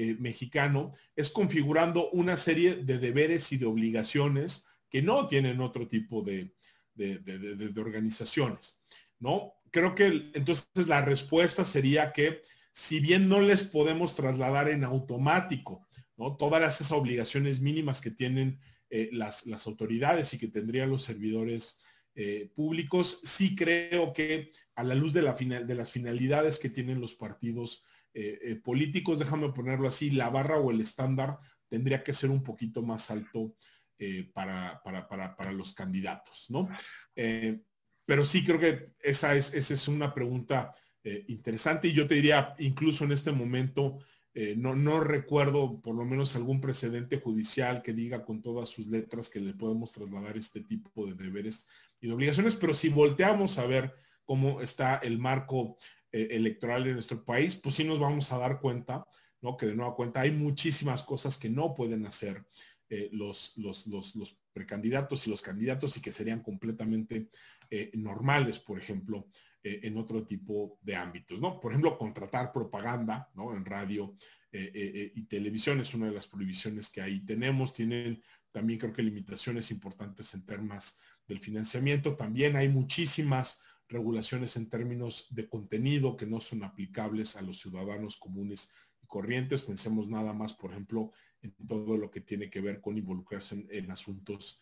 [0.00, 5.88] eh, mexicano, es configurando una serie de deberes y de obligaciones que no tienen otro
[5.88, 6.54] tipo de,
[7.76, 8.80] organizaciones,
[9.18, 9.54] ¿no?
[9.72, 15.88] Creo que entonces la respuesta sería que si bien no les podemos trasladar en automático,
[16.16, 16.36] ¿no?
[16.36, 21.80] Todas esas obligaciones mínimas que tienen eh, las, autoridades y que tendrían los servidores
[22.14, 27.00] eh, públicos, sí creo que a la luz de, la de las finalidades que tienen
[27.00, 27.82] los partidos
[28.20, 32.82] eh, políticos, déjame ponerlo así, la barra o el estándar tendría que ser un poquito
[32.82, 33.54] más alto
[34.32, 36.68] para, para, los candidatos, ¿no?
[38.06, 40.72] pero sí creo que esa es, esa es una pregunta
[41.26, 43.98] interesante y yo te diría, incluso en este momento,
[44.40, 49.28] eh, no, recuerdo por lo menos algún precedente judicial que diga con todas sus letras
[49.28, 51.66] que le podemos trasladar este tipo de deberes
[52.00, 53.92] y de obligaciones, pero si volteamos a ver
[54.24, 55.76] cómo está el marco
[56.22, 59.06] eh, electoral en nuestro país, pues sí nos vamos a dar cuenta,
[59.40, 59.56] ¿no?
[59.56, 62.44] Que de nueva cuenta hay muchísimas cosas que no pueden hacer
[62.90, 63.86] eh, los, los,
[64.52, 67.28] precandidatos y los candidatos y que serían completamente
[67.92, 69.28] normales, por ejemplo,
[69.68, 71.58] eh, en otro tipo de ámbitos, ¿no?
[71.58, 73.56] Por ejemplo, contratar propaganda, ¿no?
[73.56, 74.14] En radio
[74.52, 77.74] eh, eh, y televisión es una de las prohibiciones que ahí tenemos.
[77.74, 82.14] Tienen también creo que limitaciones importantes en términos del financiamiento.
[82.14, 88.16] También hay muchísimas regulaciones en términos de contenido que no son aplicables a los ciudadanos
[88.16, 88.70] comunes
[89.02, 89.62] y corrientes.
[89.62, 91.10] Pensemos nada más, por ejemplo,
[91.42, 94.60] en todo lo que tiene que ver con involucrarse en, asuntos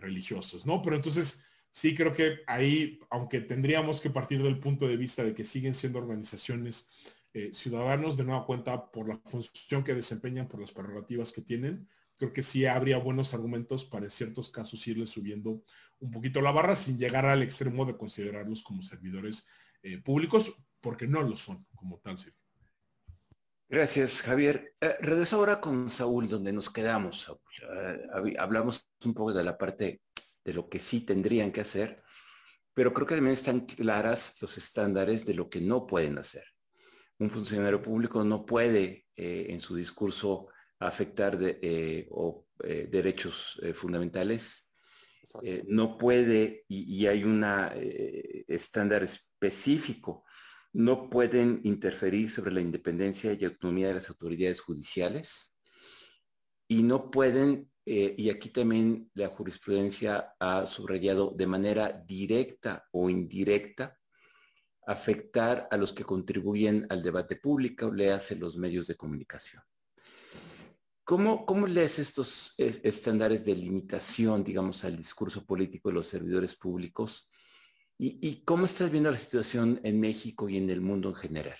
[0.00, 0.80] religiosos, ¿no?
[0.80, 5.34] Pero entonces, sí creo que ahí, aunque tendríamos que partir del punto de vista de
[5.34, 6.88] que siguen siendo organizaciones
[7.32, 11.88] eh, ciudadanos, de nueva cuenta por la función que desempeñan, por las prerrogativas que tienen,
[12.20, 15.62] creo que sí habría buenos argumentos para en ciertos casos irle subiendo
[16.00, 19.46] un poquito la barra sin llegar al extremo de considerarlos como servidores
[19.82, 22.18] eh, públicos, porque no lo son como tal.
[23.70, 24.74] Gracias, Javier.
[24.82, 27.34] Eh, regreso ahora con Saúl, donde nos quedamos.
[28.38, 30.02] hablamos un poco de la parte
[30.44, 32.02] de lo que sí tendrían que hacer,
[32.74, 36.44] pero creo que también están claras los estándares de lo que no pueden hacer.
[37.18, 40.48] Un funcionario público no puede eh, en su discurso
[40.80, 42.08] afectar de, eh,
[42.64, 44.72] eh, derechos fundamentales,
[45.68, 47.44] no puede, y, y hay un
[48.48, 50.24] estándar específico,
[50.72, 55.56] no pueden interferir sobre la independencia y autonomía de las autoridades judiciales
[56.66, 63.10] y no pueden eh, y aquí también la jurisprudencia ha subrayado de manera directa o
[63.10, 63.98] indirecta
[64.86, 69.62] afectar a los que contribuyen al debate público, le hace los medios de comunicación.
[71.10, 77.28] ¿Cómo, ¿Cómo lees estos estándares de limitación, digamos, al discurso político de los servidores públicos?
[77.98, 81.58] ¿Y, y cómo estás viendo la situación en México y en el mundo en general?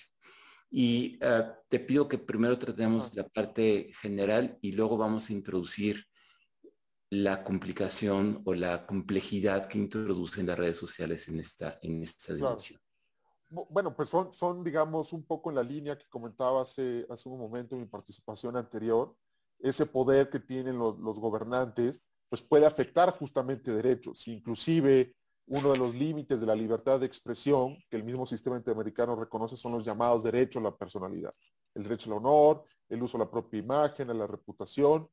[0.70, 6.06] Y ah, te pido que primero tratemos la parte general y luego vamos a introducir
[7.10, 12.80] la complicación o la complejidad que introducen las redes sociales en esta, en esta dimensión.
[13.48, 17.40] Bueno, pues son, son, digamos, un poco en la línea que comentaba hace, hace un
[17.40, 19.16] momento en mi participación anterior.
[19.62, 24.26] Ese poder que tienen los, gobernantes, pues puede afectar justamente derechos.
[24.28, 25.14] Inclusive
[25.46, 29.56] uno de los límites de la libertad de expresión que el mismo sistema interamericano reconoce
[29.56, 31.34] son los llamados derechos a la personalidad.
[31.74, 35.08] El derecho al honor, el uso de la propia imagen, a la reputación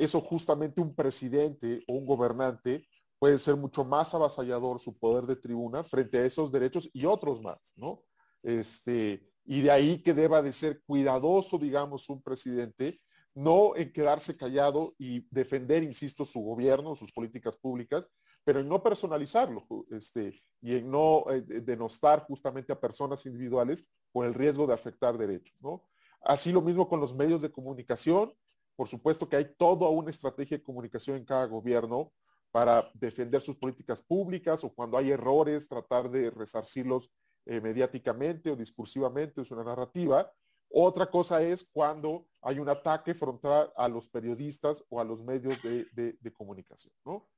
[0.00, 5.36] eso justamente un presidente o un gobernante puede ser mucho más avasallador su poder de
[5.36, 8.02] tribuna frente a esos derechos y otros más, ¿no?
[8.42, 12.98] Este, y de ahí que deba de ser cuidadoso, digamos, un presidente,
[13.34, 18.08] no en quedarse callado y defender, insisto, su gobierno, sus políticas públicas,
[18.44, 24.26] pero en no personalizarlo este, y en no eh, denostar justamente a personas individuales con
[24.26, 25.84] el riesgo de afectar derechos, ¿no?
[26.22, 28.34] Así lo mismo con los medios de comunicación,
[28.76, 32.12] por supuesto que hay toda una estrategia de comunicación en cada gobierno
[32.50, 37.10] para defender sus políticas públicas o cuando hay errores, tratar de resarcirlos
[37.46, 40.30] eh, mediáticamente o discursivamente, es una narrativa.
[40.72, 45.60] Otra cosa es cuando hay un ataque frontal a los periodistas o a los medios
[45.62, 47.28] de, comunicación, ¿no?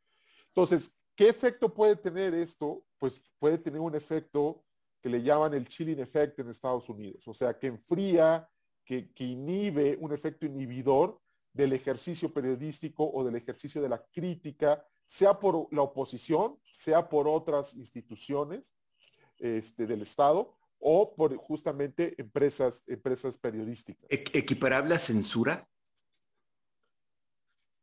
[0.49, 2.85] Entonces, ¿qué efecto puede tener esto?
[2.99, 4.63] Pues puede tener un efecto
[5.01, 8.49] que le llaman el chilling effect en Estados Unidos, o sea, que enfría,
[8.85, 11.19] que, que inhibe un efecto inhibidor
[11.53, 17.27] del ejercicio periodístico o del ejercicio de la crítica, sea por la oposición, sea por
[17.27, 18.75] otras instituciones
[19.39, 24.05] este, del Estado o por justamente empresas, empresas periodísticas.
[24.11, 25.65] ¿Equiparable a censura?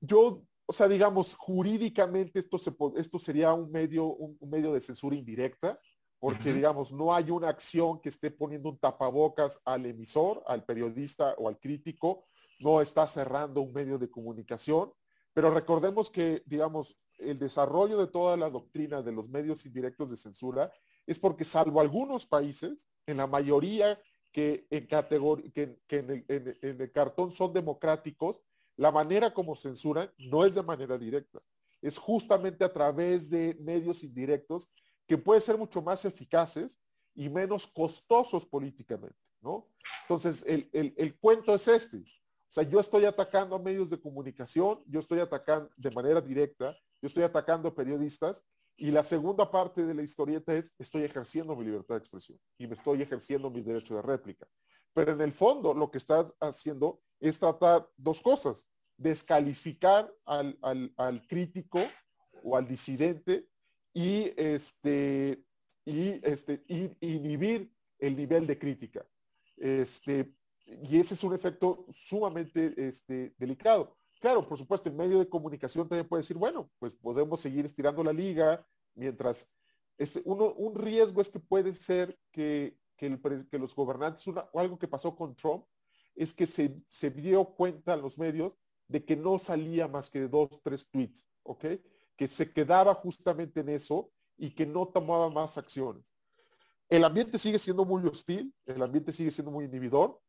[0.01, 5.15] Yo, o sea, digamos, jurídicamente esto, se, esto sería un medio, un, medio de censura
[5.15, 5.79] indirecta,
[6.19, 11.33] porque, digamos, no hay una acción que esté poniendo un tapabocas al emisor, al periodista
[11.37, 12.25] o al crítico,
[12.59, 14.91] no está cerrando un medio de comunicación,
[15.33, 20.17] pero recordemos que, digamos, el desarrollo de toda la doctrina de los medios indirectos de
[20.17, 20.71] censura
[21.05, 23.99] es porque salvo algunos países, en la mayoría
[24.31, 28.43] que en, que, en, el, cartón son democráticos,
[28.77, 31.39] la manera como censuran no es de manera directa,
[31.81, 34.69] es justamente a través de medios indirectos
[35.07, 36.79] que pueden ser mucho más eficaces
[37.15, 39.67] y menos costosos políticamente, ¿no?
[40.03, 41.97] Entonces, el, el cuento es este.
[41.97, 46.75] O sea, yo estoy atacando a medios de comunicación, yo estoy atacando de manera directa,
[47.01, 48.43] yo estoy atacando periodistas
[48.75, 52.67] y la segunda parte de la historieta es, estoy ejerciendo mi libertad de expresión y
[52.67, 54.47] me estoy ejerciendo mi derecho de réplica.
[54.93, 61.27] Pero en el fondo lo que está haciendo es tratar dos cosas, descalificar al, al,
[61.27, 61.79] crítico
[62.43, 63.49] o al disidente
[63.93, 65.43] y, este,
[65.85, 69.05] y, este, inhibir el nivel de crítica.
[69.57, 70.33] Este,
[70.65, 73.97] y ese es un efecto sumamente este, delicado.
[74.19, 78.03] Claro, por supuesto, en medio de comunicación también puede decir, bueno, pues podemos seguir estirando
[78.03, 79.47] la liga, mientras
[79.97, 83.09] es uno, un riesgo es que puede ser que, que,
[83.57, 85.65] los gobernantes, o algo que pasó con Trump,
[86.15, 88.53] es que se, se dio cuenta los medios
[88.87, 91.65] de que no salía más que de dos, tres tweets, ¿ok?
[92.17, 96.03] Que se quedaba justamente en eso y que no tomaba más acciones.
[96.89, 100.19] El ambiente sigue siendo muy hostil, el ambiente sigue siendo muy inhibidor,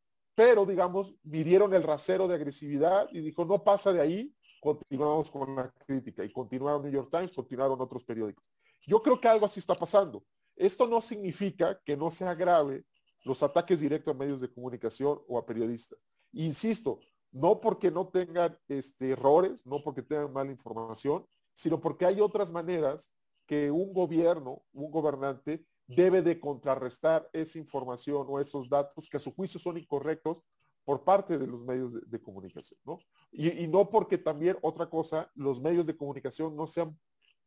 [0.41, 5.55] pero digamos, midieron el rasero de agresividad y dijo, no pasa de ahí, continuamos con
[5.55, 6.25] la crítica.
[6.25, 8.43] Y continuaron New York Times, continuaron otros periódicos.
[8.87, 10.25] Yo creo que algo así está pasando.
[10.57, 12.87] Esto no significa que no sea grave
[13.25, 15.99] los ataques directos a medios de comunicación o a periodistas.
[16.33, 17.01] Insisto,
[17.33, 22.51] no porque no tengan este, errores, no porque tengan mala información, sino porque hay otras
[22.51, 23.13] maneras
[23.47, 29.21] que un gobierno, un gobernante, debe de contrarrestar esa información o esos datos que a
[29.21, 30.39] su juicio son incorrectos
[30.85, 32.99] por parte de los medios de, comunicación, ¿no?
[33.33, 36.99] Y, no porque también otra cosa, los medios de comunicación no sean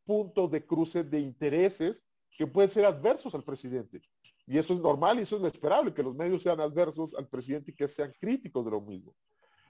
[0.05, 2.05] punto de cruce de intereses
[2.37, 4.01] que pueden ser adversos al presidente.
[4.45, 7.27] Y eso es normal y eso es lo esperable, que los medios sean adversos al
[7.27, 9.15] presidente y que sean críticos de lo mismo.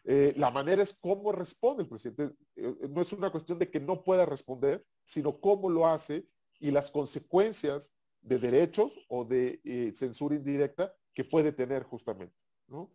[0.04, 2.36] Eh, la manera es cómo responde el presidente.
[2.56, 6.28] Eh, no es una cuestión de que no pueda responder, sino cómo lo hace
[6.60, 7.94] y las consecuencias
[8.24, 12.36] de derechos o de eh, censura indirecta que puede tener justamente.
[12.68, 12.90] ¿no?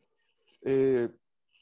[0.63, 1.09] Eh,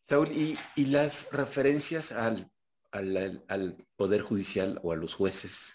[0.06, 0.56] Saúl, ¿y,
[0.86, 2.50] las referencias al,
[2.90, 5.74] al, Poder Judicial o a los jueces?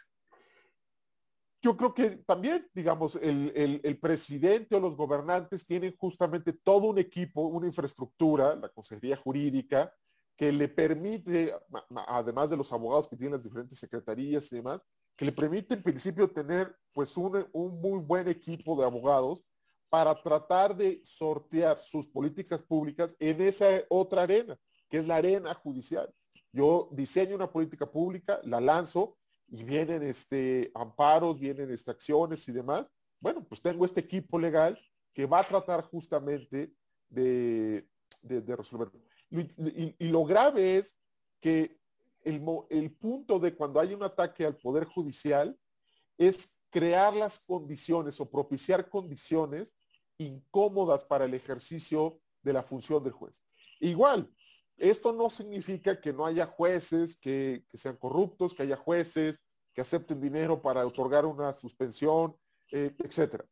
[1.62, 3.52] Yo creo que también, digamos, el,
[3.84, 9.94] el, presidente o los gobernantes tienen justamente todo un equipo, una infraestructura, la Consejería Jurídica,
[10.36, 11.54] que le permite,
[12.08, 14.82] además de los abogados que tienen las diferentes secretarías y demás,
[15.22, 19.46] que le permite en principio tener pues un, muy buen equipo de abogados
[19.88, 24.58] para tratar de sortear sus políticas públicas en esa otra arena,
[24.90, 26.12] que es la arena judicial.
[26.52, 29.16] Yo diseño una política pública, la lanzo
[29.48, 32.88] y vienen este, amparos, vienen este, acciones y demás.
[33.20, 34.76] Bueno, pues tengo este equipo legal
[35.14, 36.74] que va a tratar justamente
[37.10, 37.88] de,
[38.24, 39.00] de, resolverlo.
[39.30, 40.98] y, lo grave es
[41.40, 41.80] que
[42.24, 45.58] el, punto de cuando hay un ataque al Poder Judicial
[46.18, 49.76] es crear las condiciones o propiciar condiciones
[50.18, 53.44] incómodas para el ejercicio de la función del juez.
[53.80, 54.32] Igual,
[54.78, 59.40] esto no significa que no haya jueces que, sean corruptos, que haya jueces
[59.74, 62.36] que acepten dinero para otorgar una suspensión,
[62.72, 63.46] eh, etcétera.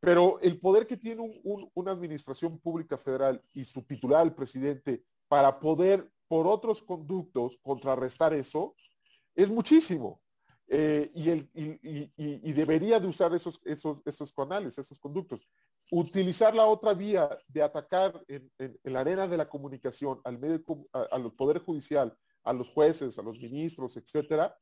[0.00, 1.40] Pero el poder que tiene
[1.74, 8.34] una administración pública federal y su titular, el presidente, para poder por otros conductos contrarrestar
[8.34, 8.74] eso
[9.34, 10.20] es muchísimo.
[10.68, 15.46] Eh, y, y, debería de usar esos, esos, esos canales, esos conductos.
[15.92, 18.50] Utilizar la otra vía de atacar en,
[18.82, 23.38] la arena de la comunicación al medio, al Poder Judicial, a los jueces, a los
[23.38, 24.56] ministros, etcétera,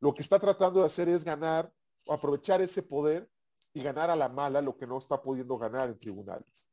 [0.00, 1.70] lo que está tratando de hacer es ganar,
[2.08, 3.28] aprovechar ese poder
[3.74, 6.68] y ganar a la mala lo que no está pudiendo ganar en tribunales.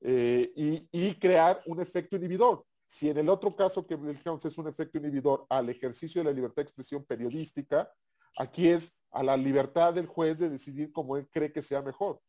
[0.00, 0.52] Eh,
[0.92, 2.64] y, crear un efecto inhibidor.
[2.88, 6.56] Si en el otro caso que es un efecto inhibidor al ejercicio de la libertad
[6.56, 7.92] de expresión periodística,
[8.38, 12.20] aquí es a la libertad del juez de decidir cómo él cree que sea mejor.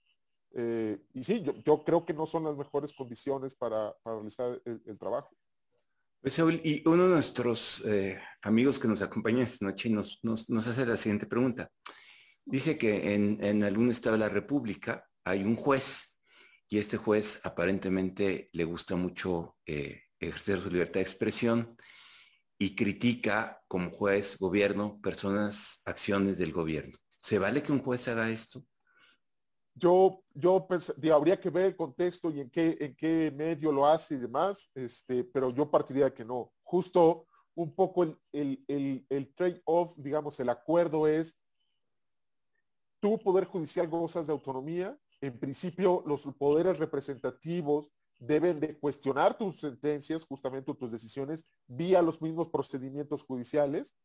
[0.52, 5.30] Eh, y sí, yo, creo que no son las mejores condiciones para, realizar el, trabajo.
[6.22, 10.86] Pues, y uno de nuestros eh, amigos que nos acompaña esta noche nos, nos, hace
[10.86, 11.70] la siguiente pregunta.
[12.44, 16.20] Dice que en, algún estado de la República hay un juez
[16.68, 21.78] y este juez aparentemente le gusta mucho eh, ejercer su libertad de expresión
[22.58, 26.98] y critica como juez, gobierno, personas, acciones del gobierno.
[27.22, 28.64] ¿Se vale que un juez haga esto?
[29.80, 30.68] yo, yo
[31.14, 34.70] habría que ver el contexto y en qué, en qué medio lo hace y demás,
[34.76, 36.52] este, pero yo partiría que no.
[36.64, 41.38] Justo un poco el, el, trade-off, digamos, el acuerdo es,
[43.00, 49.60] tu poder judicial gozas de autonomía, en principio los poderes representativos deben de cuestionar tus
[49.60, 53.96] sentencias, justamente tus decisiones, vía los mismos procedimientos judiciales,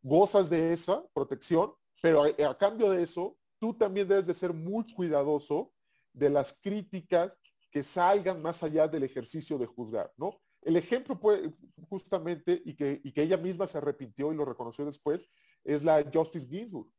[0.00, 4.86] gozas de esa protección, pero a cambio de eso, tú también debes de ser muy
[4.94, 5.72] cuidadoso
[6.12, 7.36] de las críticas
[7.70, 10.40] que salgan más allá del ejercicio de juzgar, ¿no?
[10.62, 11.54] El ejemplo puede,
[11.88, 15.28] justamente, y que, que ella misma se arrepintió y lo reconoció después,
[15.64, 16.90] es la Justice Ginsburg.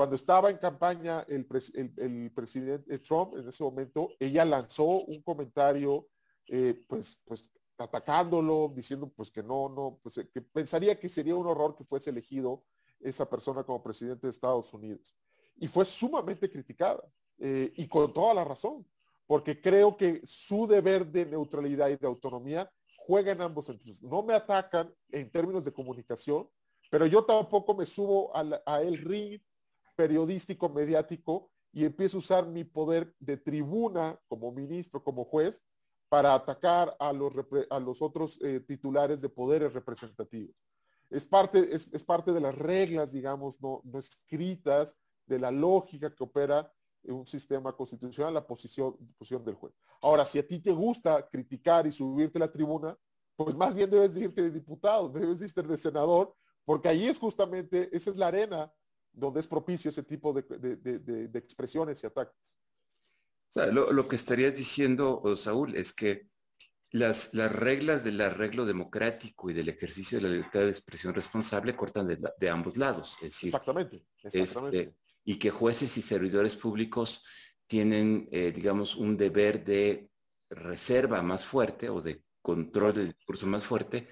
[0.00, 6.08] Cuando estaba en campaña el, presidente Trump, en ese momento, ella lanzó un comentario,
[6.46, 11.46] eh, pues, pues atacándolo, diciendo pues que no, no, pues que pensaría que sería un
[11.46, 12.64] horror que fuese elegido
[12.98, 15.14] esa persona como presidente de Estados Unidos
[15.56, 17.04] y fue sumamente criticada
[17.38, 18.86] eh, y con toda la razón,
[19.26, 24.02] porque creo que su deber de neutralidad y de autonomía juega en ambos sentidos.
[24.02, 26.48] No me atacan en términos de comunicación,
[26.90, 29.38] pero yo tampoco me subo a, el ring
[29.96, 35.62] periodístico, mediático y empiezo a usar mi poder de tribuna como ministro, como juez,
[36.08, 37.32] para atacar a los,
[37.70, 40.56] a los otros eh, titulares de poderes representativos.
[41.08, 46.24] Es parte, es, parte de las reglas, digamos, no, no escritas de la lógica que
[46.24, 46.72] opera
[47.02, 49.72] en un sistema constitucional, la posición, posición del juez.
[50.02, 52.96] Ahora, si a ti te gusta criticar y subirte a la tribuna,
[53.36, 56.34] pues más bien debes de irte de diputado, debes de de senador,
[56.64, 58.72] porque ahí es justamente, esa es la arena
[59.12, 62.54] donde es propicio ese tipo de, expresiones y ataques.
[63.72, 66.28] lo, que estarías diciendo, Saúl, es que
[66.92, 71.76] las, las, reglas del arreglo democrático y del ejercicio de la libertad de expresión responsable
[71.76, 73.16] cortan de, ambos lados.
[73.22, 74.80] exactamente, exactamente.
[74.80, 74.94] Este,
[75.24, 77.22] y que jueces y servidores públicos
[77.66, 80.10] tienen, eh, digamos, un deber de
[80.50, 84.08] reserva más fuerte o de control del discurso más fuerte,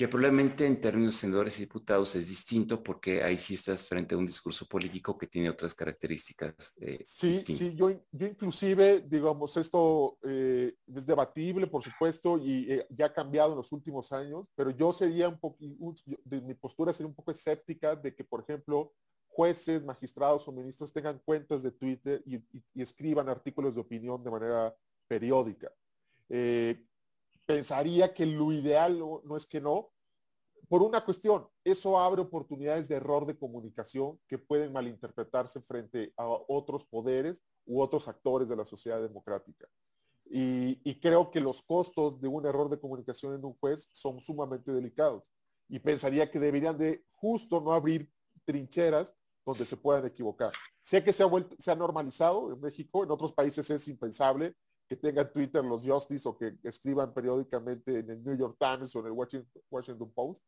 [0.00, 4.14] que probablemente en términos de senadores y diputados es distinto porque ahí sí estás frente
[4.14, 6.72] a un discurso político que tiene otras características.
[6.80, 13.04] Eh, sí, sí, yo, yo, inclusive, digamos, esto eh, es debatible, por supuesto, y ya
[13.04, 17.14] ha cambiado en los últimos años, pero yo sería un poco, mi postura sería un
[17.14, 18.94] poco escéptica de que, por ejemplo,
[19.28, 22.42] jueces, magistrados o ministros tengan cuentas de Twitter y,
[22.80, 24.74] escriban artículos de opinión de manera
[25.06, 25.70] periódica.
[26.30, 26.86] Eh,
[27.50, 29.90] pensaría que lo ideal no, es que no,
[30.68, 36.28] por una cuestión, eso abre oportunidades de error de comunicación que pueden malinterpretarse frente a
[36.28, 39.66] otros poderes u otros actores de la sociedad democrática.
[40.26, 44.70] Y, creo que los costos de un error de comunicación en un juez son sumamente
[44.70, 45.24] delicados.
[45.68, 48.08] Y pensaría que deberían de justo no abrir
[48.44, 49.12] trincheras
[49.44, 50.52] donde se puedan equivocar.
[50.82, 54.54] Sé que se ha, vuelto, se ha normalizado en México, en otros países es impensable
[54.90, 58.98] que tengan Twitter los Justice o que escriban periódicamente en el New York Times o
[58.98, 60.42] en el Washington, Post.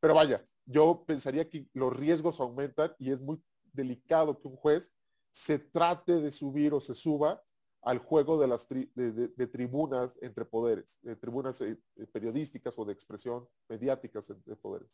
[0.00, 3.40] Pero vaya, yo pensaría que los riesgos aumentan y es muy
[3.72, 4.92] delicado que un juez
[5.30, 7.40] se trate de subir o se suba
[7.82, 11.76] al juego de las de, tribunas entre poderes, de tribunas eh,
[12.10, 14.88] periodísticas o de expresión mediáticas entre poderes.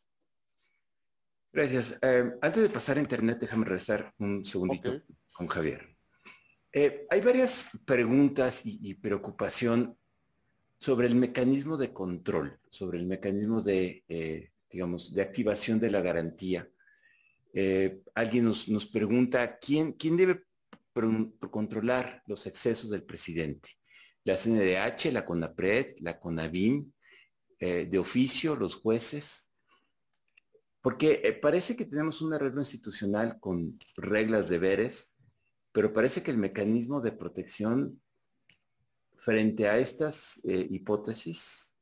[1.55, 1.99] Gracias.
[2.03, 5.01] Eh, antes de pasar a Internet, déjame regresar un segundito
[5.33, 6.00] con Javier.
[6.73, 9.97] Eh, hay varias preguntas y, preocupación
[10.79, 16.01] sobre el mecanismo de control, sobre el mecanismo de, eh, digamos, de activación de la
[16.01, 16.69] garantía.
[18.15, 20.45] alguien nos, pregunta, ¿quién, quién debe
[21.51, 23.71] controlar los excesos del presidente?
[24.25, 26.93] La CNDH, la CONAPRED, la CONAVIM,
[27.59, 29.51] de oficio, los jueces,
[30.83, 35.10] porque eh, parece que tenemos un arreglo institucional con reglas, deberes,
[35.73, 38.01] pero parece que el mecanismo de protección
[39.17, 41.77] frente a estas eh, hipótesis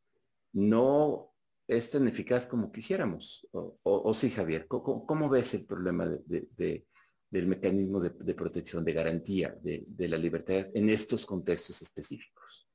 [0.53, 1.32] no
[1.66, 3.47] es tan eficaz como quisiéramos.
[3.53, 10.16] O, sí, Javier, ¿cómo, ves el problema del mecanismo de, protección, de garantía de, la
[10.16, 12.66] libertad en estos contextos específicos?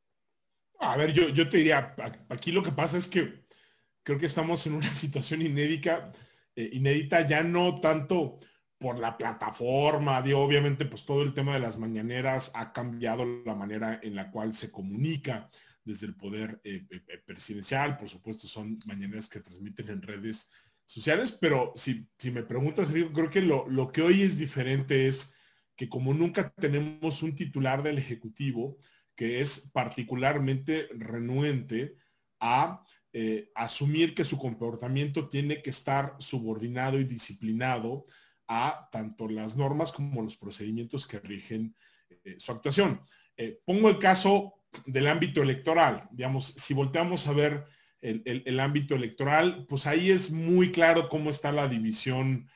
[0.80, 1.96] A ver, yo, te diría,
[2.30, 3.46] aquí lo que pasa es que
[4.04, 6.12] creo que estamos en una situación inédita,
[6.56, 8.38] eh, inédita ya no tanto
[8.84, 14.02] por la plataforma, obviamente pues todo el tema de las mañaneras ha cambiado la manera
[14.04, 15.50] en la cual se comunica
[15.86, 17.96] desde el poder eh, eh, presidencial.
[17.96, 20.52] Por supuesto, son mañaneras que transmiten en redes
[20.84, 25.34] sociales, pero si, me preguntas, creo que lo, que hoy es diferente es
[25.78, 28.80] que como nunca tenemos un titular del Ejecutivo
[29.16, 31.96] que es particularmente renuente
[32.42, 38.04] a eh, asumir que su comportamiento tiene que estar subordinado y disciplinado
[38.48, 41.76] a tanto las normas como los procedimientos que rigen
[42.24, 43.02] eh, su actuación.
[43.38, 44.54] Eh, pongo el caso
[44.86, 46.08] del ámbito electoral.
[46.12, 47.66] Digamos, si volteamos a ver
[48.02, 52.50] el, ámbito electoral, pues ahí es muy claro cómo está la división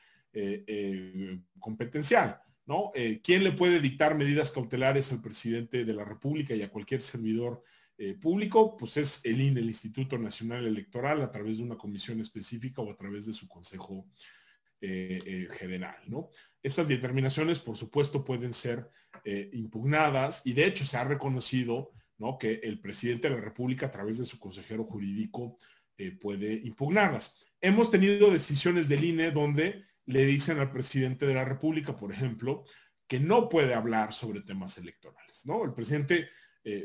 [1.58, 2.42] competencial.
[2.66, 2.92] ¿no?
[3.22, 7.62] ¿Quién le puede dictar medidas cautelares al presidente de la República y a cualquier servidor
[8.00, 12.20] eh, público, pues es el INE, el Instituto Nacional Electoral, a través de una comisión
[12.20, 14.06] específica o a través de su Consejo
[14.80, 16.30] eh, eh, General, ¿no?
[16.62, 18.88] Estas determinaciones, por supuesto, pueden ser
[19.52, 22.38] impugnadas y de hecho se ha reconocido, ¿no?
[22.38, 25.58] Que el presidente de la República, a través de su consejero jurídico,
[26.18, 27.44] puede impugnarlas.
[27.60, 32.64] Hemos tenido decisiones del INE donde le dicen al presidente de la República, por ejemplo,
[33.06, 35.62] que no puede hablar sobre temas electorales, ¿no?
[35.62, 36.30] El presidente,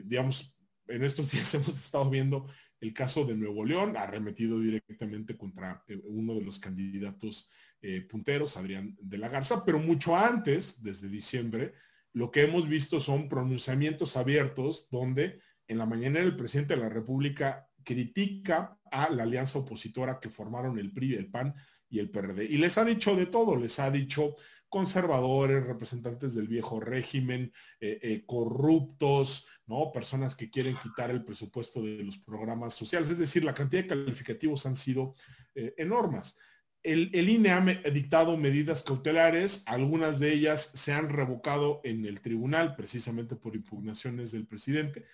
[0.04, 2.48] digamos, en estos días hemos estado viendo
[2.84, 7.50] el caso de Nuevo León, arremetido directamente contra eh, uno de los candidatos
[7.86, 11.74] eh, punteros, Adrián de la Garza, pero mucho antes, desde diciembre,
[12.14, 16.88] lo que hemos visto son pronunciamientos abiertos donde en la mañana el presidente de la
[16.88, 21.56] República critica a la alianza opositora que formaron el PRI, el PAN
[21.90, 22.46] y el PRD.
[22.46, 24.36] Y les ha dicho de todo, les ha dicho
[24.70, 29.92] conservadores, representantes del viejo régimen, eh, eh, corruptos, ¿no?
[29.92, 33.10] Personas que quieren quitar el presupuesto de los programas sociales.
[33.10, 35.16] Es decir, la cantidad de calificativos han sido
[35.54, 36.38] enormes.
[36.84, 42.20] El, el, INE ha dictado medidas cautelares, algunas de ellas se han revocado en el
[42.20, 45.06] tribunal precisamente por impugnaciones del presidente,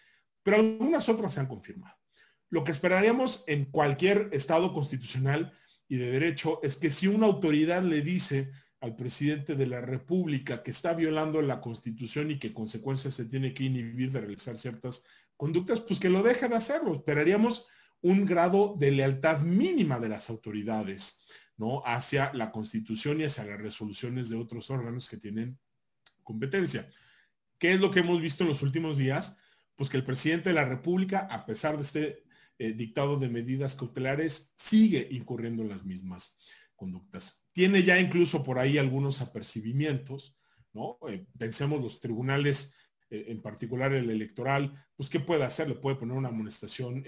[0.42, 1.96] pero algunas otras se han confirmado.
[2.50, 5.54] Lo que esperaríamos en cualquier estado constitucional
[5.88, 8.52] y de derecho es que si una autoridad le dice
[8.82, 13.26] al presidente de la República que está violando la Constitución y que en consecuencia se
[13.26, 15.04] tiene que inhibir de realizar ciertas
[15.36, 16.96] conductas, pues que lo deje de hacerlo.
[16.96, 17.68] Esperaríamos
[18.02, 21.24] un grado de lealtad mínima de las autoridades,
[21.60, 21.84] ¿no?
[21.86, 25.60] Hacia la Constitución y hacia las resoluciones de otros órganos que tienen
[26.24, 26.90] competencia.
[27.60, 29.38] ¿Qué es lo que hemos visto en los últimos días?
[29.76, 32.24] Pues que el presidente de la República, a pesar de este
[32.58, 36.38] eh, dictado de medidas cautelares, sigue incurriendo en las mismas
[36.76, 37.46] conductas.
[37.52, 40.38] Tiene ya incluso por ahí algunos apercibimientos,
[40.72, 40.98] ¿no?
[41.10, 42.74] Eh, pensemos los tribunales,
[43.10, 45.68] eh, en particular el electoral, pues ¿qué puede hacer?
[45.68, 47.04] Le puede poner una amonestación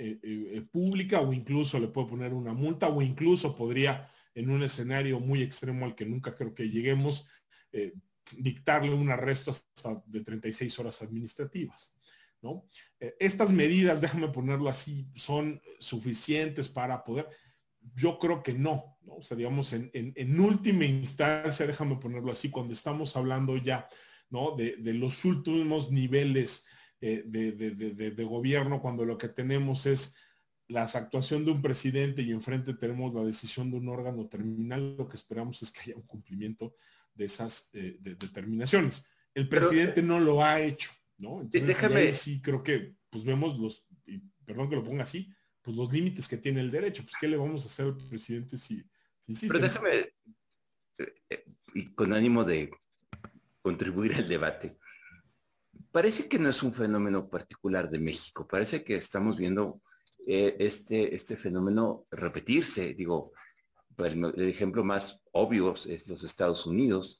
[0.71, 5.41] pública o incluso le puede poner una multa o incluso podría, en un escenario muy
[5.41, 7.27] extremo al que nunca creo que lleguemos,
[8.37, 11.95] dictarle un arresto hasta de 36 horas administrativas.
[12.41, 12.65] ¿no?
[13.19, 17.27] estas medidas, déjame ponerlo así, son suficientes para poder
[17.95, 19.15] yo creo que no, ¿no?
[19.15, 23.87] O sea, digamos, en, última instancia, déjame ponerlo así, cuando estamos hablando ya,
[24.29, 24.55] ¿no?
[24.55, 26.65] De, los últimos niveles
[27.01, 30.15] eh, de, gobierno, cuando lo que tenemos es
[30.71, 35.07] la actuación de un presidente y enfrente tenemos la decisión de un órgano terminal, lo
[35.07, 36.75] que esperamos es que haya un cumplimiento
[37.13, 39.05] de esas eh, determinaciones.
[39.33, 41.41] El presidente no lo ha hecho, ¿no?
[41.41, 42.13] Entonces, déjame...
[42.13, 43.85] sí creo que, pues vemos los,
[44.45, 45.29] perdón que lo ponga así,
[45.61, 47.03] pues los límites que tiene el derecho.
[47.03, 48.81] Pues, ¿qué le vamos a hacer al presidente si,
[49.19, 50.13] si Pero déjame,
[51.29, 52.71] eh, y con ánimo de
[53.61, 54.77] contribuir al debate,
[55.91, 59.81] parece que no es un fenómeno particular de México, parece que estamos viendo
[60.27, 62.93] eh, este, este fenómeno repetirse.
[62.93, 63.33] Digo,
[63.97, 67.19] el, ejemplo más obvio es los Estados Unidos,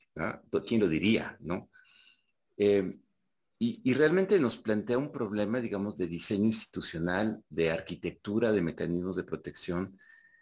[0.65, 1.69] ¿quién lo diría, no?
[2.57, 2.91] Eh,
[3.63, 9.23] y, realmente nos plantea un problema, digamos, de diseño institucional, de arquitectura, de mecanismos de
[9.23, 9.99] protección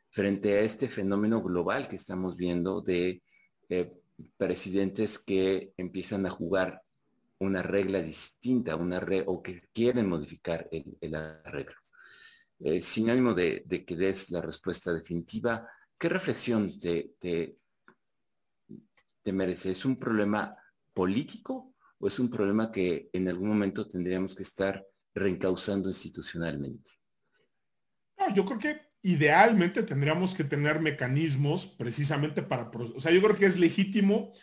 [0.10, 3.22] frente a este fenómeno global que estamos viendo de
[3.68, 3.92] eh,
[4.38, 6.82] presidentes que empiezan a jugar
[7.40, 11.76] una regla distinta, una o que quieren modificar el, arreglo.
[12.62, 17.16] Eh, sin ánimo de, que des la respuesta definitiva, ¿qué reflexión te,
[19.24, 19.72] merece?
[19.72, 20.52] ¿Es un problema
[20.94, 26.92] político o es un problema que en algún momento tendríamos que estar reencauzando institucionalmente?
[28.36, 33.46] yo creo que idealmente tendríamos que tener mecanismos precisamente para, o sea, yo creo que
[33.46, 34.34] es legítimo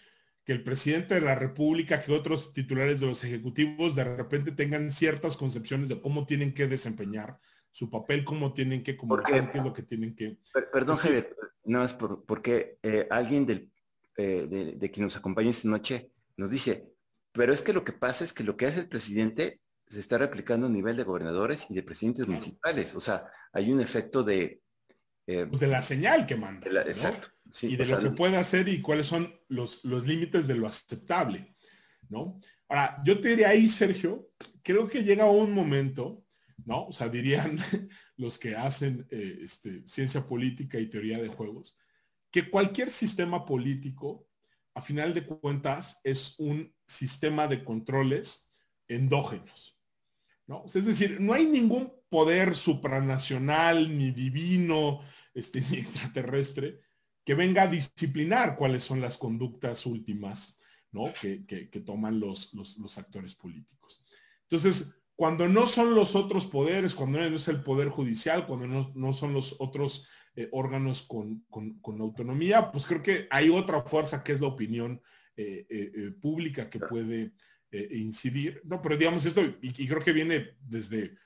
[0.44, 4.90] que el presidente de la República, que otros titulares de los ejecutivos de repente tengan
[4.90, 7.38] ciertas concepciones de cómo tienen que desempeñar
[7.76, 10.38] su papel, cómo tienen que comunicar, qué es lo que tienen que...
[10.72, 13.70] perdón, Javier, no es porque eh, alguien del,
[14.16, 16.90] eh, de, de quien nos acompaña esta noche nos dice,
[17.32, 20.16] pero es que lo que pasa es que lo que hace el presidente se está
[20.16, 22.94] replicando a nivel de gobernadores y de presidentes municipales.
[22.94, 24.62] O sea, hay un efecto de...
[25.26, 26.66] Eh, pues de la señal que manda.
[26.80, 27.28] Exacto.
[27.60, 31.54] y de lo que puede hacer y cuáles son los, los límites de lo aceptable,
[32.08, 32.40] ¿no?
[32.70, 34.30] Ahora, yo te diría ahí, Sergio,
[34.62, 36.24] creo que llega un momento,
[36.64, 36.86] ¿no?
[36.86, 37.58] O sea, dirían
[38.16, 41.76] los que hacen eh, este, ciencia política y teoría de juegos,
[42.30, 44.26] que cualquier sistema político,
[44.74, 48.50] a final de cuentas, es un sistema de controles
[48.88, 49.78] endógenos.
[50.46, 50.64] ¿no?
[50.66, 55.00] Es decir, no hay ningún poder supranacional, ni divino,
[55.34, 56.80] este, ni extraterrestre,
[57.24, 60.60] que venga a disciplinar cuáles son las conductas últimas
[60.92, 61.12] ¿no?
[61.12, 64.02] que, toman los, los, actores políticos.
[64.42, 69.12] Entonces, cuando no son los otros poderes, cuando no es el poder judicial, cuando no,
[69.14, 70.06] son los otros
[70.36, 71.42] eh, órganos con,
[72.00, 75.00] autonomía, pues creo que hay otra fuerza que es la opinión
[75.36, 77.32] eh, eh, pública que puede
[77.90, 78.60] incidir.
[78.64, 81.16] No, pero digamos esto, y, creo que viene desde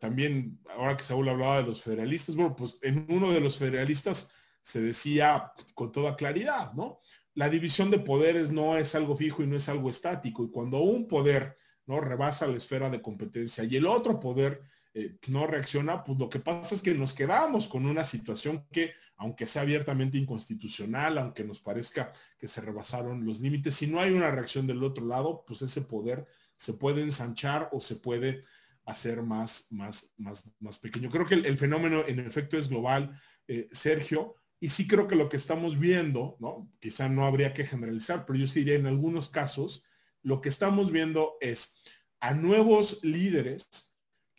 [0.00, 4.32] también, ahora que Saúl hablaba de los federalistas, bueno, pues en uno de los federalistas
[4.62, 7.00] se decía con toda claridad, ¿no?
[7.34, 10.44] La división de poderes no es algo fijo y no es algo estático.
[10.44, 11.58] Y cuando un poder
[11.90, 12.00] ¿no?
[12.00, 14.62] rebasa la esfera de competencia y el otro poder
[14.94, 18.92] eh, no reacciona, pues lo que pasa es que nos quedamos con una situación que,
[19.16, 24.12] aunque sea abiertamente inconstitucional, aunque nos parezca que se rebasaron los límites, si no hay
[24.12, 26.26] una reacción del otro lado, pues ese poder
[26.56, 28.44] se puede ensanchar o se puede
[28.84, 31.10] hacer más, más, más, más pequeño.
[31.10, 35.28] Creo que el, fenómeno en efecto es global, eh, Sergio, y sí creo que lo
[35.28, 36.70] que estamos viendo, ¿no?
[36.80, 39.84] Quizá no habría que generalizar, pero yo sí diría en algunos casos,
[40.22, 41.82] lo que estamos viendo es
[42.20, 43.90] a nuevos líderes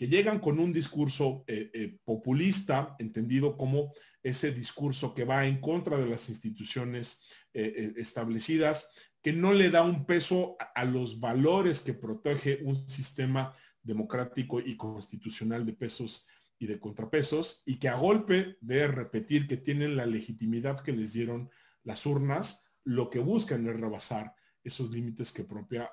[0.01, 5.61] que llegan con un discurso eh, eh, populista, entendido como ese discurso que va en
[5.61, 7.21] contra de las instituciones
[7.53, 13.53] eh, establecidas, que no le da un peso a, los valores que protege un sistema
[13.83, 16.27] democrático y constitucional de pesos
[16.57, 21.13] y de contrapesos, y que a golpe de repetir que tienen la legitimidad que les
[21.13, 21.51] dieron
[21.83, 24.33] las urnas, lo que buscan es rebasar
[24.63, 25.89] esos límites que propia,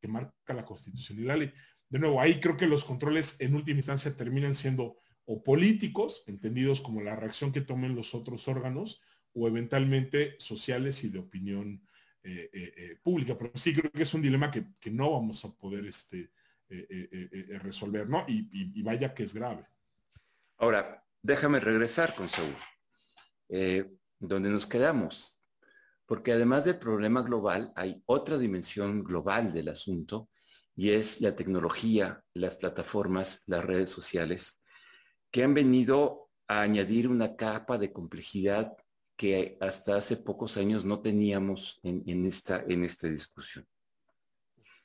[0.00, 1.52] que marca la Constitución y la ley
[1.92, 4.96] de nuevo, ahí creo que los controles en última instancia terminan siendo
[5.26, 9.02] o políticos, entendidos como la reacción que tomen los otros órganos,
[9.34, 11.86] o eventualmente sociales y de opinión
[12.22, 13.36] eh, eh, eh, pública.
[13.38, 16.30] Pero sí creo que es un dilema que, no vamos a poder este,
[17.60, 18.24] resolver, ¿no?
[18.26, 19.66] Y, vaya que es grave.
[20.56, 22.56] Ahora, déjame regresar con Saúl,
[24.18, 25.41] donde nos quedamos,
[26.06, 30.28] porque además del problema global, hay otra dimensión global del asunto,
[30.74, 34.62] y es la tecnología, las plataformas, las redes sociales,
[35.30, 38.72] que han venido a añadir una capa de complejidad
[39.16, 43.66] que hasta hace pocos años no teníamos en, esta, en esta discusión.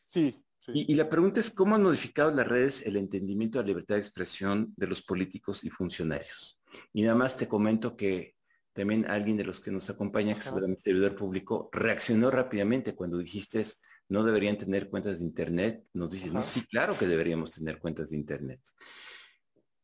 [0.07, 0.43] Sí.
[0.73, 4.01] Y, la pregunta es, ¿cómo han modificado las redes el entendimiento de la libertad de
[4.01, 6.61] expresión de los políticos y funcionarios?
[6.91, 8.35] Y nada más te comento que
[8.77, 13.17] también alguien de los que nos acompaña, que es el servidor público, reaccionó rápidamente cuando
[13.17, 13.63] dijiste
[14.09, 15.83] no deberían tener cuentas de Internet.
[15.93, 18.61] Nos dicen, no, sí, claro que deberíamos tener cuentas de Internet.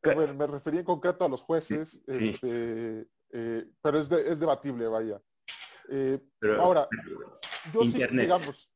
[0.03, 5.19] Bueno, me refería en concreto a los jueces, este, eh, pero es, es, debatible, vaya.
[5.89, 6.19] Eh,
[6.59, 6.87] ahora,
[7.73, 8.69] yo sí, digamos,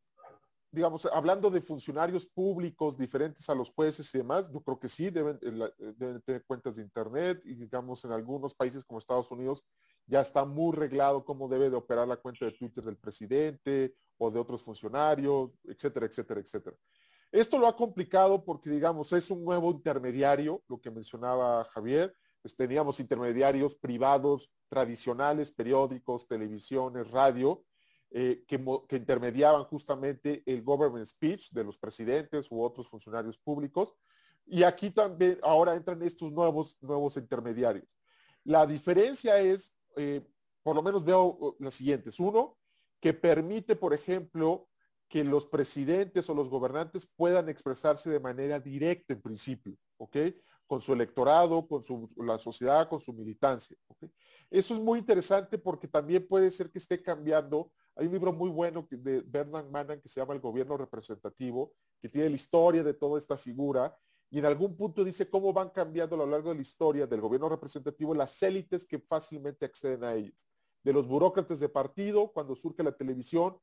[0.72, 5.10] digamos, hablando de funcionarios públicos diferentes a los jueces y demás, yo creo que sí,
[5.10, 9.64] deben, eh, deben tener cuentas de Internet y digamos en algunos países como Estados Unidos
[10.08, 14.32] ya está muy reglado cómo debe de operar la cuenta de Twitter del presidente o
[14.32, 16.78] de otros funcionarios, etcétera, etcétera, etcétera.
[17.32, 22.16] Esto lo ha complicado porque, digamos, es un nuevo intermediario, lo que mencionaba Javier.
[22.42, 27.66] Pues teníamos intermediarios privados tradicionales, periódicos, televisiones, radio,
[28.12, 33.94] eh, que, que, intermediaban justamente el government speech de los presidentes u otros funcionarios públicos.
[34.46, 37.86] Y aquí también ahora entran estos nuevos, nuevos intermediarios.
[38.46, 40.26] La diferencia es eh,
[40.64, 42.20] por lo menos veo las siguientes.
[42.20, 42.58] Uno,
[43.00, 44.68] que permite, por ejemplo,
[45.08, 50.18] que los presidentes o los gobernantes puedan expresarse de manera directa en principio, ¿ok?
[50.66, 53.78] Con su electorado, con su, la sociedad, con su militancia,
[54.50, 57.72] Eso es muy interesante porque también puede ser que esté cambiando.
[57.96, 62.10] Hay un libro muy bueno de Bernard Mannan que se llama El gobierno representativo, que
[62.10, 63.98] tiene la historia de toda esta figura
[64.30, 67.22] y en algún punto dice cómo van cambiando a lo largo de la historia del
[67.22, 70.46] gobierno representativo las élites que fácilmente acceden a ellos.
[70.84, 73.58] De los burócratas de partido, cuando surge la televisión,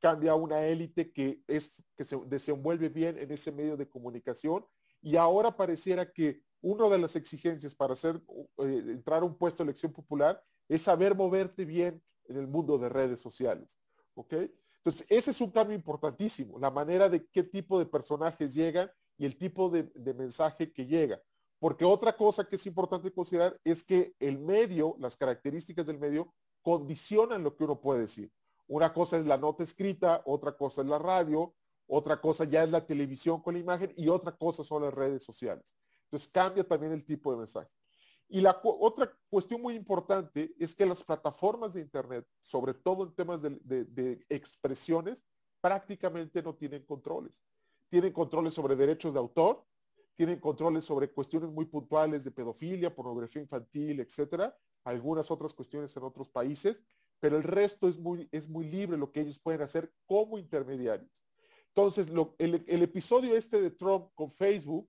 [0.00, 4.64] cambia una élite que, es, que se desenvuelve bien en ese medio de comunicación
[5.00, 8.22] y ahora pareciera que una de las exigencias para hacer,
[8.58, 12.78] eh, entrar a un puesto de elección popular es saber moverte bien en el mundo
[12.78, 13.76] de redes sociales.
[14.14, 19.26] Entonces, ese es un cambio importantísimo, la manera de qué tipo de personajes llegan y
[19.26, 21.20] el tipo de, mensaje que llega.
[21.58, 26.34] Porque otra cosa que es importante considerar es que el medio, las características del medio,
[26.60, 28.32] condicionan lo que uno puede decir.
[28.66, 31.54] Una cosa es la nota escrita, otra cosa es la radio,
[31.86, 35.22] otra cosa ya es la televisión con la imagen y otra cosa son las redes
[35.22, 35.74] sociales.
[36.04, 37.68] Entonces cambia también el tipo de mensaje.
[38.28, 43.14] Y la otra cuestión muy importante es que las plataformas de Internet, sobre todo en
[43.14, 45.22] temas de, expresiones,
[45.60, 47.34] prácticamente no tienen controles.
[47.92, 49.66] Tienen controles sobre derechos de autor,
[50.16, 56.02] tienen controles sobre cuestiones muy puntuales de pedofilia, pornografía infantil, etcétera, algunas otras cuestiones en
[56.02, 56.82] otros países,
[57.20, 61.10] pero el resto es muy, es muy libre lo que ellos pueden hacer como intermediarios.
[61.68, 64.88] Entonces, el, el, episodio este de Trump con Facebook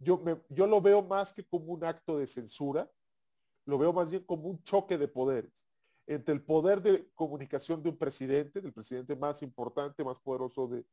[0.00, 2.90] yo, yo lo veo más que como un acto de censura,
[3.64, 5.52] lo veo más bien como un choque de poderes
[6.04, 10.84] entre el poder de comunicación de un presidente, del presidente más importante, más poderoso de,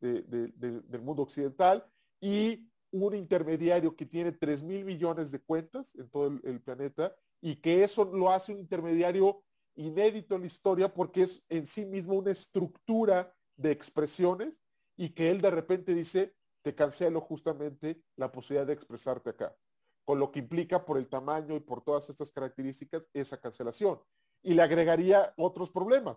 [0.00, 1.86] del mundo occidental,
[2.20, 7.56] y un intermediario que tiene 3 mil millones de cuentas en todo el, planeta y
[7.56, 9.42] que eso lo hace un intermediario
[9.74, 14.62] inédito en la historia porque es en sí mismo una estructura de expresiones
[14.96, 19.56] y que él de repente dice, te cancelo justamente la posibilidad de expresarte acá,
[20.04, 24.00] con lo que implica por el tamaño y por todas estas características esa cancelación.
[24.42, 26.16] Y le agregaría otros problemas.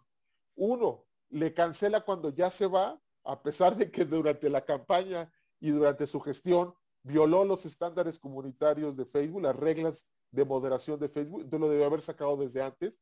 [0.55, 5.69] Uno, le cancela cuando ya se va, a pesar de que durante la campaña y
[5.69, 6.73] durante su gestión
[7.03, 11.85] violó los estándares comunitarios de Facebook, las reglas de moderación de Facebook, entonces lo debió
[11.85, 12.99] haber sacado desde antes.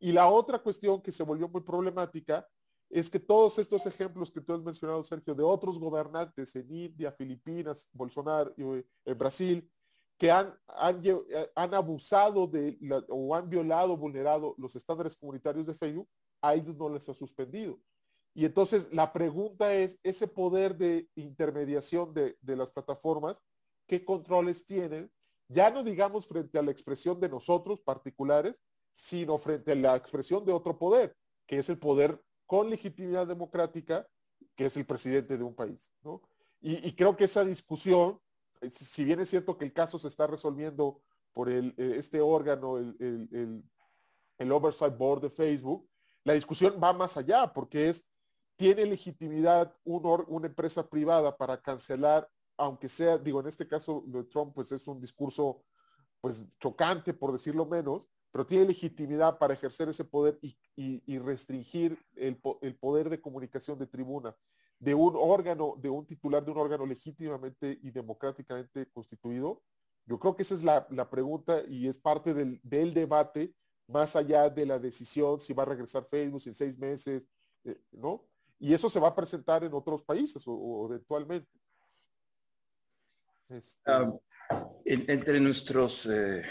[0.00, 2.46] Y la otra cuestión que se volvió muy problemática
[2.90, 7.12] es que todos estos ejemplos que tú has mencionado, Sergio, de otros gobernantes en India,
[7.12, 9.70] Filipinas, Bolsonaro, en eh, Brasil,
[10.16, 15.74] que han, han, eh, han abusado de o han violado, vulnerado los estándares comunitarios de
[15.74, 16.08] Facebook,
[16.40, 17.78] a ellos no les ha suspendido.
[18.38, 23.42] Y entonces la pregunta es, ese poder de intermediación de, de las plataformas,
[23.84, 25.10] ¿qué controles tienen?
[25.48, 28.54] Ya no digamos frente a la expresión de nosotros particulares,
[28.94, 31.16] sino frente a la expresión de otro poder,
[31.48, 34.06] que es el poder con legitimidad democrática,
[34.54, 35.90] que es el presidente de un país.
[36.04, 36.22] ¿no?
[36.60, 38.20] Y, creo que esa discusión,
[38.60, 42.20] eh, si bien es cierto que el caso se está resolviendo por el, eh, este
[42.20, 43.64] órgano, el,
[44.38, 45.88] el, Oversight Board de Facebook,
[46.22, 48.04] la discusión va más allá, porque es,
[48.58, 54.24] ¿tiene legitimidad un una empresa privada para cancelar, aunque sea, digo, en este caso de
[54.24, 55.64] Trump, pues es un discurso
[56.20, 62.36] pues chocante, por decirlo menos, pero tiene legitimidad para ejercer ese poder y, restringir el,
[62.80, 64.36] poder de comunicación de tribuna
[64.80, 69.62] de un órgano, de un titular de un órgano legítimamente y democráticamente constituido?
[70.04, 72.60] Yo creo que esa es la, pregunta y es parte del,
[72.92, 73.54] debate,
[73.86, 77.22] más allá de la decisión si va a regresar Facebook en seis meses,
[77.62, 78.26] eh, ¿no?
[78.60, 81.48] Y eso se va a presentar en otros países o, eventualmente.
[83.48, 84.12] Este, ah,
[84.84, 86.42] entre nuestros eh,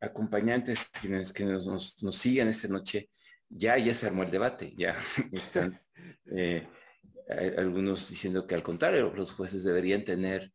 [0.00, 3.10] acompañantes quienes, que nos, nos, sigan esta noche,
[3.48, 4.96] ya, ya se armó el debate, ya
[5.32, 5.80] están
[6.26, 6.66] eh,
[7.56, 10.52] algunos diciendo que al contrario, los jueces deberían tener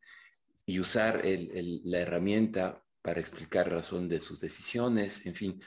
[0.66, 5.62] y usar la herramienta para explicar razón de sus decisiones, en fin.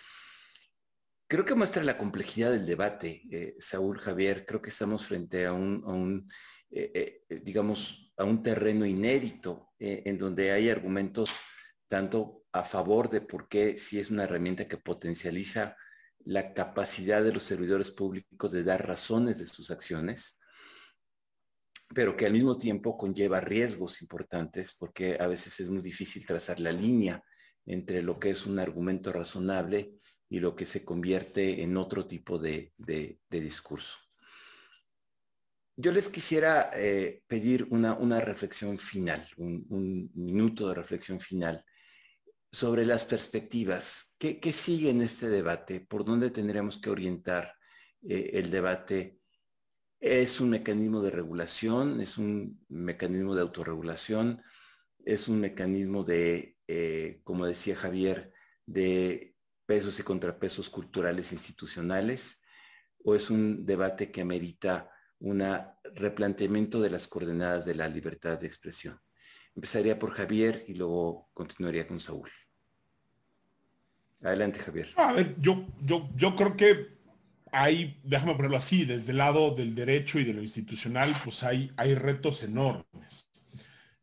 [1.26, 4.44] Creo que muestra la complejidad del debate, eh, Saúl Javier.
[4.44, 6.26] Creo que estamos frente a un,
[6.70, 11.30] eh, digamos, a un terreno inédito en donde hay argumentos
[11.88, 15.76] tanto a favor de por qué si es una herramienta que potencializa
[16.24, 20.40] la capacidad de los servidores públicos de dar razones de sus acciones,
[21.94, 26.60] pero que al mismo tiempo conlleva riesgos importantes porque a veces es muy difícil trazar
[26.60, 27.22] la línea
[27.66, 29.94] entre lo que es un argumento razonable
[30.28, 32.72] y lo que se convierte en otro tipo de,
[33.28, 33.98] discurso.
[35.76, 41.64] Yo les quisiera eh, pedir una, reflexión final, un minuto de reflexión final
[42.54, 44.14] sobre las perspectivas.
[44.16, 45.80] ¿Qué, sigue en este debate?
[45.80, 47.52] ¿Por dónde tendríamos que orientar
[48.08, 49.18] eh, el debate?
[49.98, 52.00] ¿Es un mecanismo de regulación?
[52.00, 54.40] ¿Es un mecanismo de autorregulación?
[55.04, 58.32] ¿Es un mecanismo de, eh, como decía Javier,
[58.66, 59.33] de
[59.66, 62.42] pesos y contrapesos culturales institucionales?
[63.04, 64.90] ¿O es un debate que amerita
[65.20, 65.42] un
[65.94, 68.98] replanteamiento de las coordenadas de la libertad de expresión?
[69.54, 72.30] Empezaría por Javier y luego continuaría con Saúl.
[74.22, 74.90] Adelante, Javier.
[74.96, 76.94] A ver, yo, yo, yo creo que
[77.52, 81.70] hay, déjame ponerlo así, desde el lado del derecho y de lo institucional, pues hay,
[81.76, 83.30] hay retos enormes.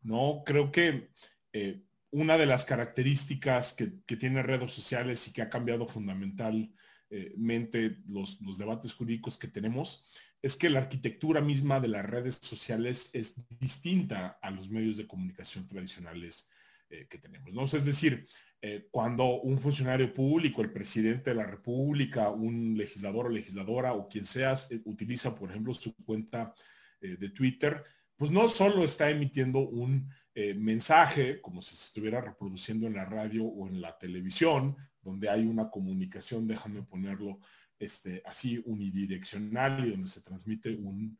[0.03, 0.43] ¿no?
[0.45, 1.09] Creo que
[1.53, 1.82] eh,
[2.12, 6.74] una de las características que, que, tiene redes sociales y que ha cambiado fundamentalmente
[7.14, 10.05] eh, mente los, los debates jurídicos que tenemos,
[10.41, 15.07] es que la arquitectura misma de las redes sociales es distinta a los medios de
[15.07, 16.49] comunicación tradicionales
[16.89, 17.51] eh, que tenemos.
[17.51, 17.66] ¿no?
[17.66, 18.26] es decir,
[18.62, 24.07] eh, cuando un funcionario público, el presidente de la República, un legislador o legisladora o
[24.07, 24.55] quien sea,
[24.86, 26.53] utiliza, por ejemplo, su cuenta
[27.01, 27.84] de Twitter,
[28.16, 30.07] pues no solo está emitiendo un
[30.55, 35.45] mensaje como si se estuviera reproduciendo en la radio o en la televisión, donde hay
[35.45, 37.39] una comunicación, déjame ponerlo
[37.79, 41.17] este, así, unidireccional y donde se transmite un,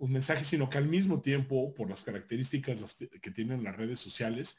[0.00, 4.58] mensaje, sino que al mismo tiempo, por las características que tienen las redes sociales,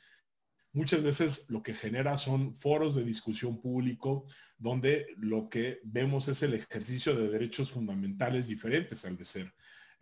[0.74, 4.26] muchas veces lo que genera son foros de discusión público
[4.58, 9.54] donde lo que vemos es el ejercicio de derechos fundamentales diferentes al de ser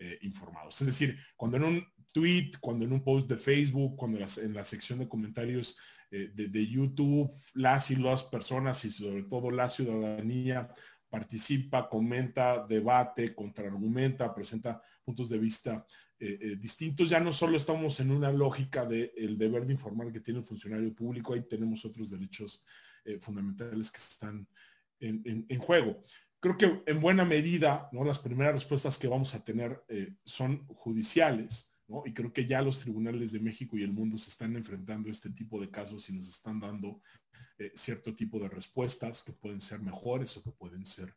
[0.01, 0.79] eh, informados.
[0.79, 1.83] Es decir, cuando en un
[2.13, 5.77] tweet, cuando en un post de Facebook, cuando en la sección de comentarios
[6.09, 10.73] eh, de, YouTube, las y las personas y sobre todo la ciudadanía
[11.09, 15.85] participa, comenta, debate, contraargumenta, presenta puntos de vista
[16.17, 17.09] eh, distintos.
[17.09, 20.95] Ya no solo estamos en una lógica del deber de informar que tiene el funcionario
[20.95, 22.63] público, ahí tenemos otros derechos
[23.19, 24.47] fundamentales que están
[24.99, 26.03] en, juego.
[26.39, 28.03] Creo que en buena medida, ¿no?
[28.03, 29.83] las primeras respuestas que vamos a tener
[30.23, 31.69] son judiciales
[32.05, 35.11] y creo que ya los tribunales de México y el mundo se están enfrentando a
[35.11, 37.01] este tipo de casos y nos están dando
[37.57, 41.15] eh, cierto tipo de respuestas que pueden ser mejores o que pueden ser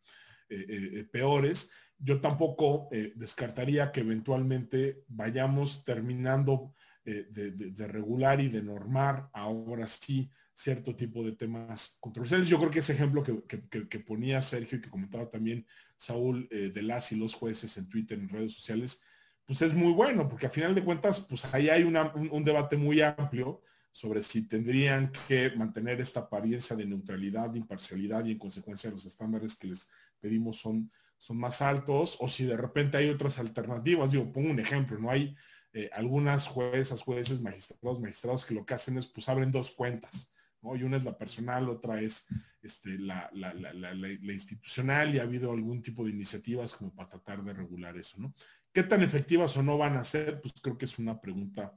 [0.49, 1.71] eh, eh, peores.
[1.99, 10.29] Yo tampoco descartaría que eventualmente vayamos terminando de, regular y de normar ahora sí
[10.63, 12.49] cierto tipo de temas controversiales.
[12.49, 17.11] Yo creo que ese ejemplo que, ponía Sergio y que comentaba también Saúl de las
[17.13, 19.03] y los jueces en Twitter, en redes sociales,
[19.47, 23.01] pues es muy bueno, porque a final de cuentas, pues ahí hay un, debate muy
[23.01, 23.61] amplio
[23.91, 29.05] sobre si tendrían que mantener esta apariencia de neutralidad, de imparcialidad y en consecuencia los
[29.05, 29.91] estándares que les
[30.21, 34.13] pedimos son, son más altos o si de repente hay otras alternativas.
[34.13, 35.37] Digo, pongo un ejemplo, no hay
[35.75, 40.32] eh, algunas juezas, jueces, magistrados, magistrados que lo que hacen es pues abren dos cuentas,
[40.63, 40.77] ¿no?
[40.77, 42.27] Y una es la personal, otra es
[42.63, 47.43] este, la, la, la institucional y ha habido algún tipo de iniciativas como para tratar
[47.43, 48.35] de regular eso, ¿no?
[48.73, 50.41] ¿Qué tan efectivas o no van a ser?
[50.41, 51.75] Pues creo que es una pregunta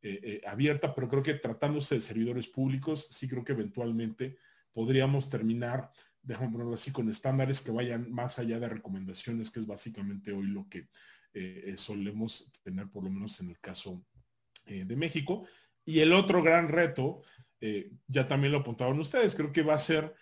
[0.00, 4.38] eh, eh, abierta, pero creo que tratándose de servidores públicos, sí creo que eventualmente
[4.72, 5.90] podríamos terminar,
[6.22, 10.46] déjame ponerlo así, con estándares que vayan más allá de recomendaciones, que es básicamente hoy
[10.46, 10.88] lo que
[11.34, 14.04] eh, solemos tener, por lo menos en el caso
[14.64, 15.46] de México.
[15.84, 17.22] Y el otro gran reto,
[18.06, 20.14] ya también lo apuntaban ustedes, creo que va a ser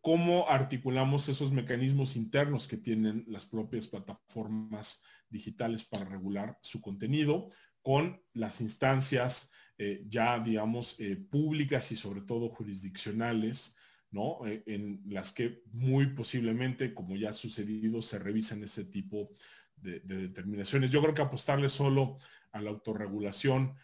[0.00, 7.48] cómo articulamos esos mecanismos internos que tienen las propias plataformas digitales para regular su contenido
[7.82, 13.74] con las instancias eh, ya, digamos, eh, públicas y sobre todo jurisdiccionales,
[14.10, 14.46] ¿no?
[14.46, 19.30] Eh, en las que muy posiblemente, como ya ha sucedido, se revisan ese tipo
[19.74, 20.90] de, determinaciones.
[20.90, 22.18] Yo creo que apostarle solo
[22.52, 23.74] a la autorregulación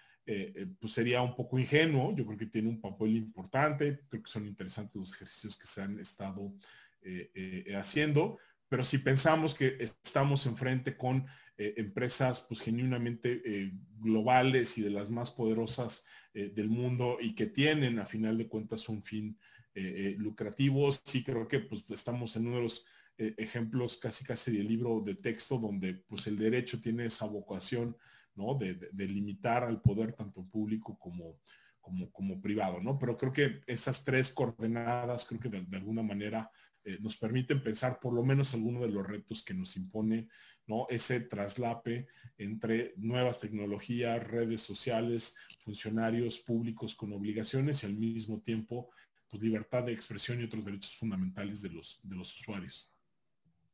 [0.78, 2.14] pues sería un poco ingenuo.
[2.14, 4.00] Yo creo que tiene un papel importante.
[4.08, 6.52] Creo que son interesantes los ejercicios que se han estado
[7.74, 11.26] haciendo pero si pensamos que estamos enfrente con
[11.56, 17.34] eh, empresas pues genuinamente eh, globales y de las más poderosas eh, del mundo y
[17.34, 19.38] que tienen a final de cuentas un fin
[20.16, 22.84] lucrativo, sí creo que pues estamos en uno de los
[23.16, 27.96] ejemplos casi casi del libro de texto donde pues el derecho tiene esa vocación
[28.38, 28.54] ¿no?
[28.54, 31.40] de, limitar al poder tanto público como,
[31.80, 32.98] como, como, privado, ¿no?
[32.98, 36.50] Pero creo que esas tres coordenadas, creo que de alguna manera
[36.84, 40.28] eh, nos permiten pensar por lo menos algunos de los retos que nos impone
[40.66, 40.86] ¿no?
[40.88, 42.06] ese traslape
[42.38, 48.90] entre nuevas tecnologías, redes sociales, funcionarios públicos con obligaciones y al mismo tiempo
[49.28, 52.90] pues, libertad de expresión y otros derechos fundamentales de los, de los usuarios.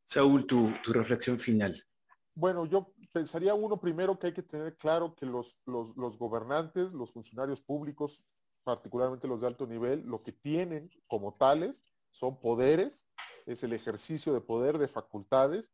[0.06, 1.74] Saúl, tu, reflexión final.
[2.34, 5.56] Bueno, yo pensaría uno primero que hay que tener claro que los,
[6.18, 8.24] gobernantes, los funcionarios públicos,
[8.64, 13.06] particularmente los de alto nivel, lo que tienen como tales son poderes,
[13.46, 15.70] es el ejercicio de poder, de facultades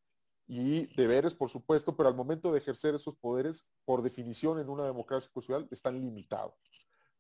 [0.47, 4.85] y deberes, por supuesto, pero al momento de ejercer esos poderes, por definición en una
[4.85, 6.55] democracia constitucional, están limitados.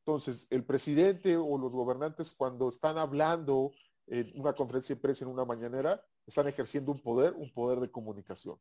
[0.00, 3.70] Entonces, el presidente o los gobernantes cuando están hablando
[4.06, 7.90] en una conferencia de prensa en una mañanera, están ejerciendo un poder, un poder de
[7.90, 8.58] comunicación,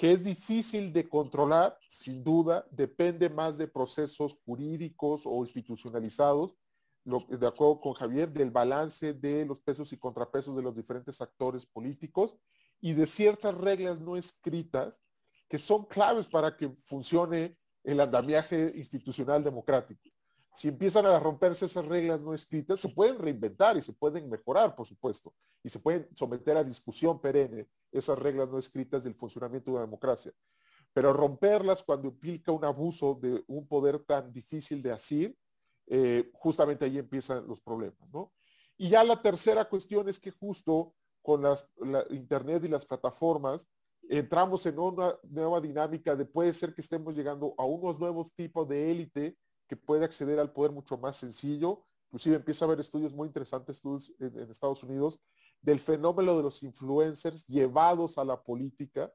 [0.00, 6.56] que es difícil de controlar, sin duda, depende más de procesos jurídicos o institucionalizados
[7.04, 11.66] de acuerdo con Javier, del balance de los pesos y contrapesos de los diferentes actores
[11.66, 12.34] políticos
[12.80, 15.02] y de ciertas reglas no escritas
[15.50, 20.08] que son claves para que funcione el andamiaje institucional democrático.
[20.54, 24.74] si empiezan a romperse esas reglas no escritas, se pueden reinventar y se pueden mejorar,
[24.74, 29.70] por supuesto, y se pueden someter a discusión perenne esas reglas no escritas del funcionamiento
[29.70, 30.32] de una democracia.
[30.92, 35.36] Pero romperlas cuando implica un abuso de un poder tan difícil de asir,
[35.86, 38.32] eh, justamente ahí empiezan los problemas, ¿no?
[38.76, 43.68] Y ya la tercera cuestión es que justo con la Internet y las plataformas,
[44.08, 48.68] entramos en una nueva dinámica de puede ser que estemos llegando a unos nuevos tipos
[48.68, 49.36] de élite
[49.68, 51.84] que puede acceder al poder mucho más sencillo.
[52.06, 53.80] Inclusive empieza a haber estudios muy interesantes,
[54.18, 55.20] en, Estados Unidos,
[55.60, 59.12] del fenómeno de los influencers llevados a la política.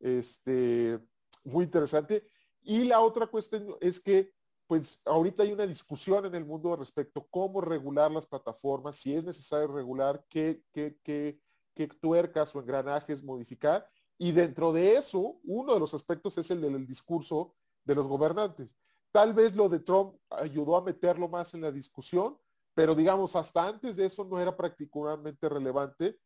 [0.00, 0.98] Este,
[1.44, 2.28] muy interesante.
[2.62, 4.32] Y la otra cuestión es que,
[4.66, 9.14] pues ahorita hay una discusión en el mundo respecto a cómo regular las plataformas, si
[9.14, 11.40] es necesario regular, qué, qué, qué,
[11.74, 13.88] qué tuercas o engranajes modificar.
[14.18, 18.76] Y dentro de eso, uno de los aspectos es el del discurso de los gobernantes.
[19.10, 22.36] Tal vez lo de Trump ayudó a meterlo más en la discusión,
[22.78, 26.16] pero digamos, hasta antes de eso no era particularmente relevante.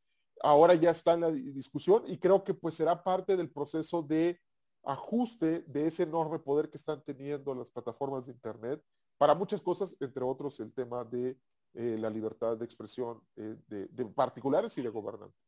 [0.43, 4.39] Ahora ya está en la discusión y creo que pues será parte del proceso de
[4.85, 8.83] ajuste de ese enorme poder que están teniendo las plataformas de Internet
[9.17, 11.39] para muchas cosas, entre otros el tema de
[11.73, 15.41] eh, la libertad de expresión eh, de, particulares y de gobernantes.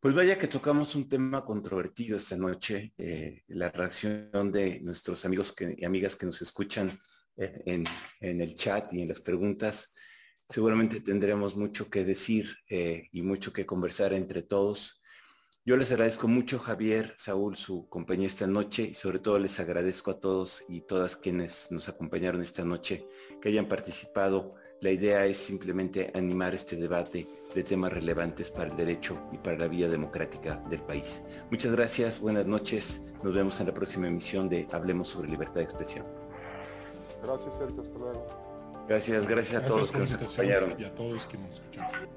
[0.00, 5.54] Pues vaya que tocamos un tema controvertido esta noche, eh, la reacción de nuestros amigos
[5.60, 6.98] y amigas que nos escuchan
[7.36, 7.84] en,
[8.20, 9.94] el chat y en las preguntas.
[10.48, 15.00] Seguramente tendremos mucho que decir eh, y mucho que conversar entre todos.
[15.64, 20.10] Yo les agradezco mucho, Javier, Saúl, su compañía esta noche y sobre todo les agradezco
[20.10, 23.06] a todos y todas quienes nos acompañaron esta noche
[23.40, 27.24] que hayan participado la idea es simplemente animar este debate
[27.54, 31.22] de temas relevantes para el derecho y para la vida democrática del país.
[31.52, 33.00] Muchas gracias, buenas noches.
[33.22, 36.21] Nos vemos en la próxima emisión de Hablemos sobre libertad de expresión.
[37.22, 37.82] Gracias, Sergio.
[37.82, 38.26] Hasta luego.
[38.88, 40.74] Gracias, gracias a todos que nos acompañaron.
[40.78, 42.08] Y a todos que nos escucharon.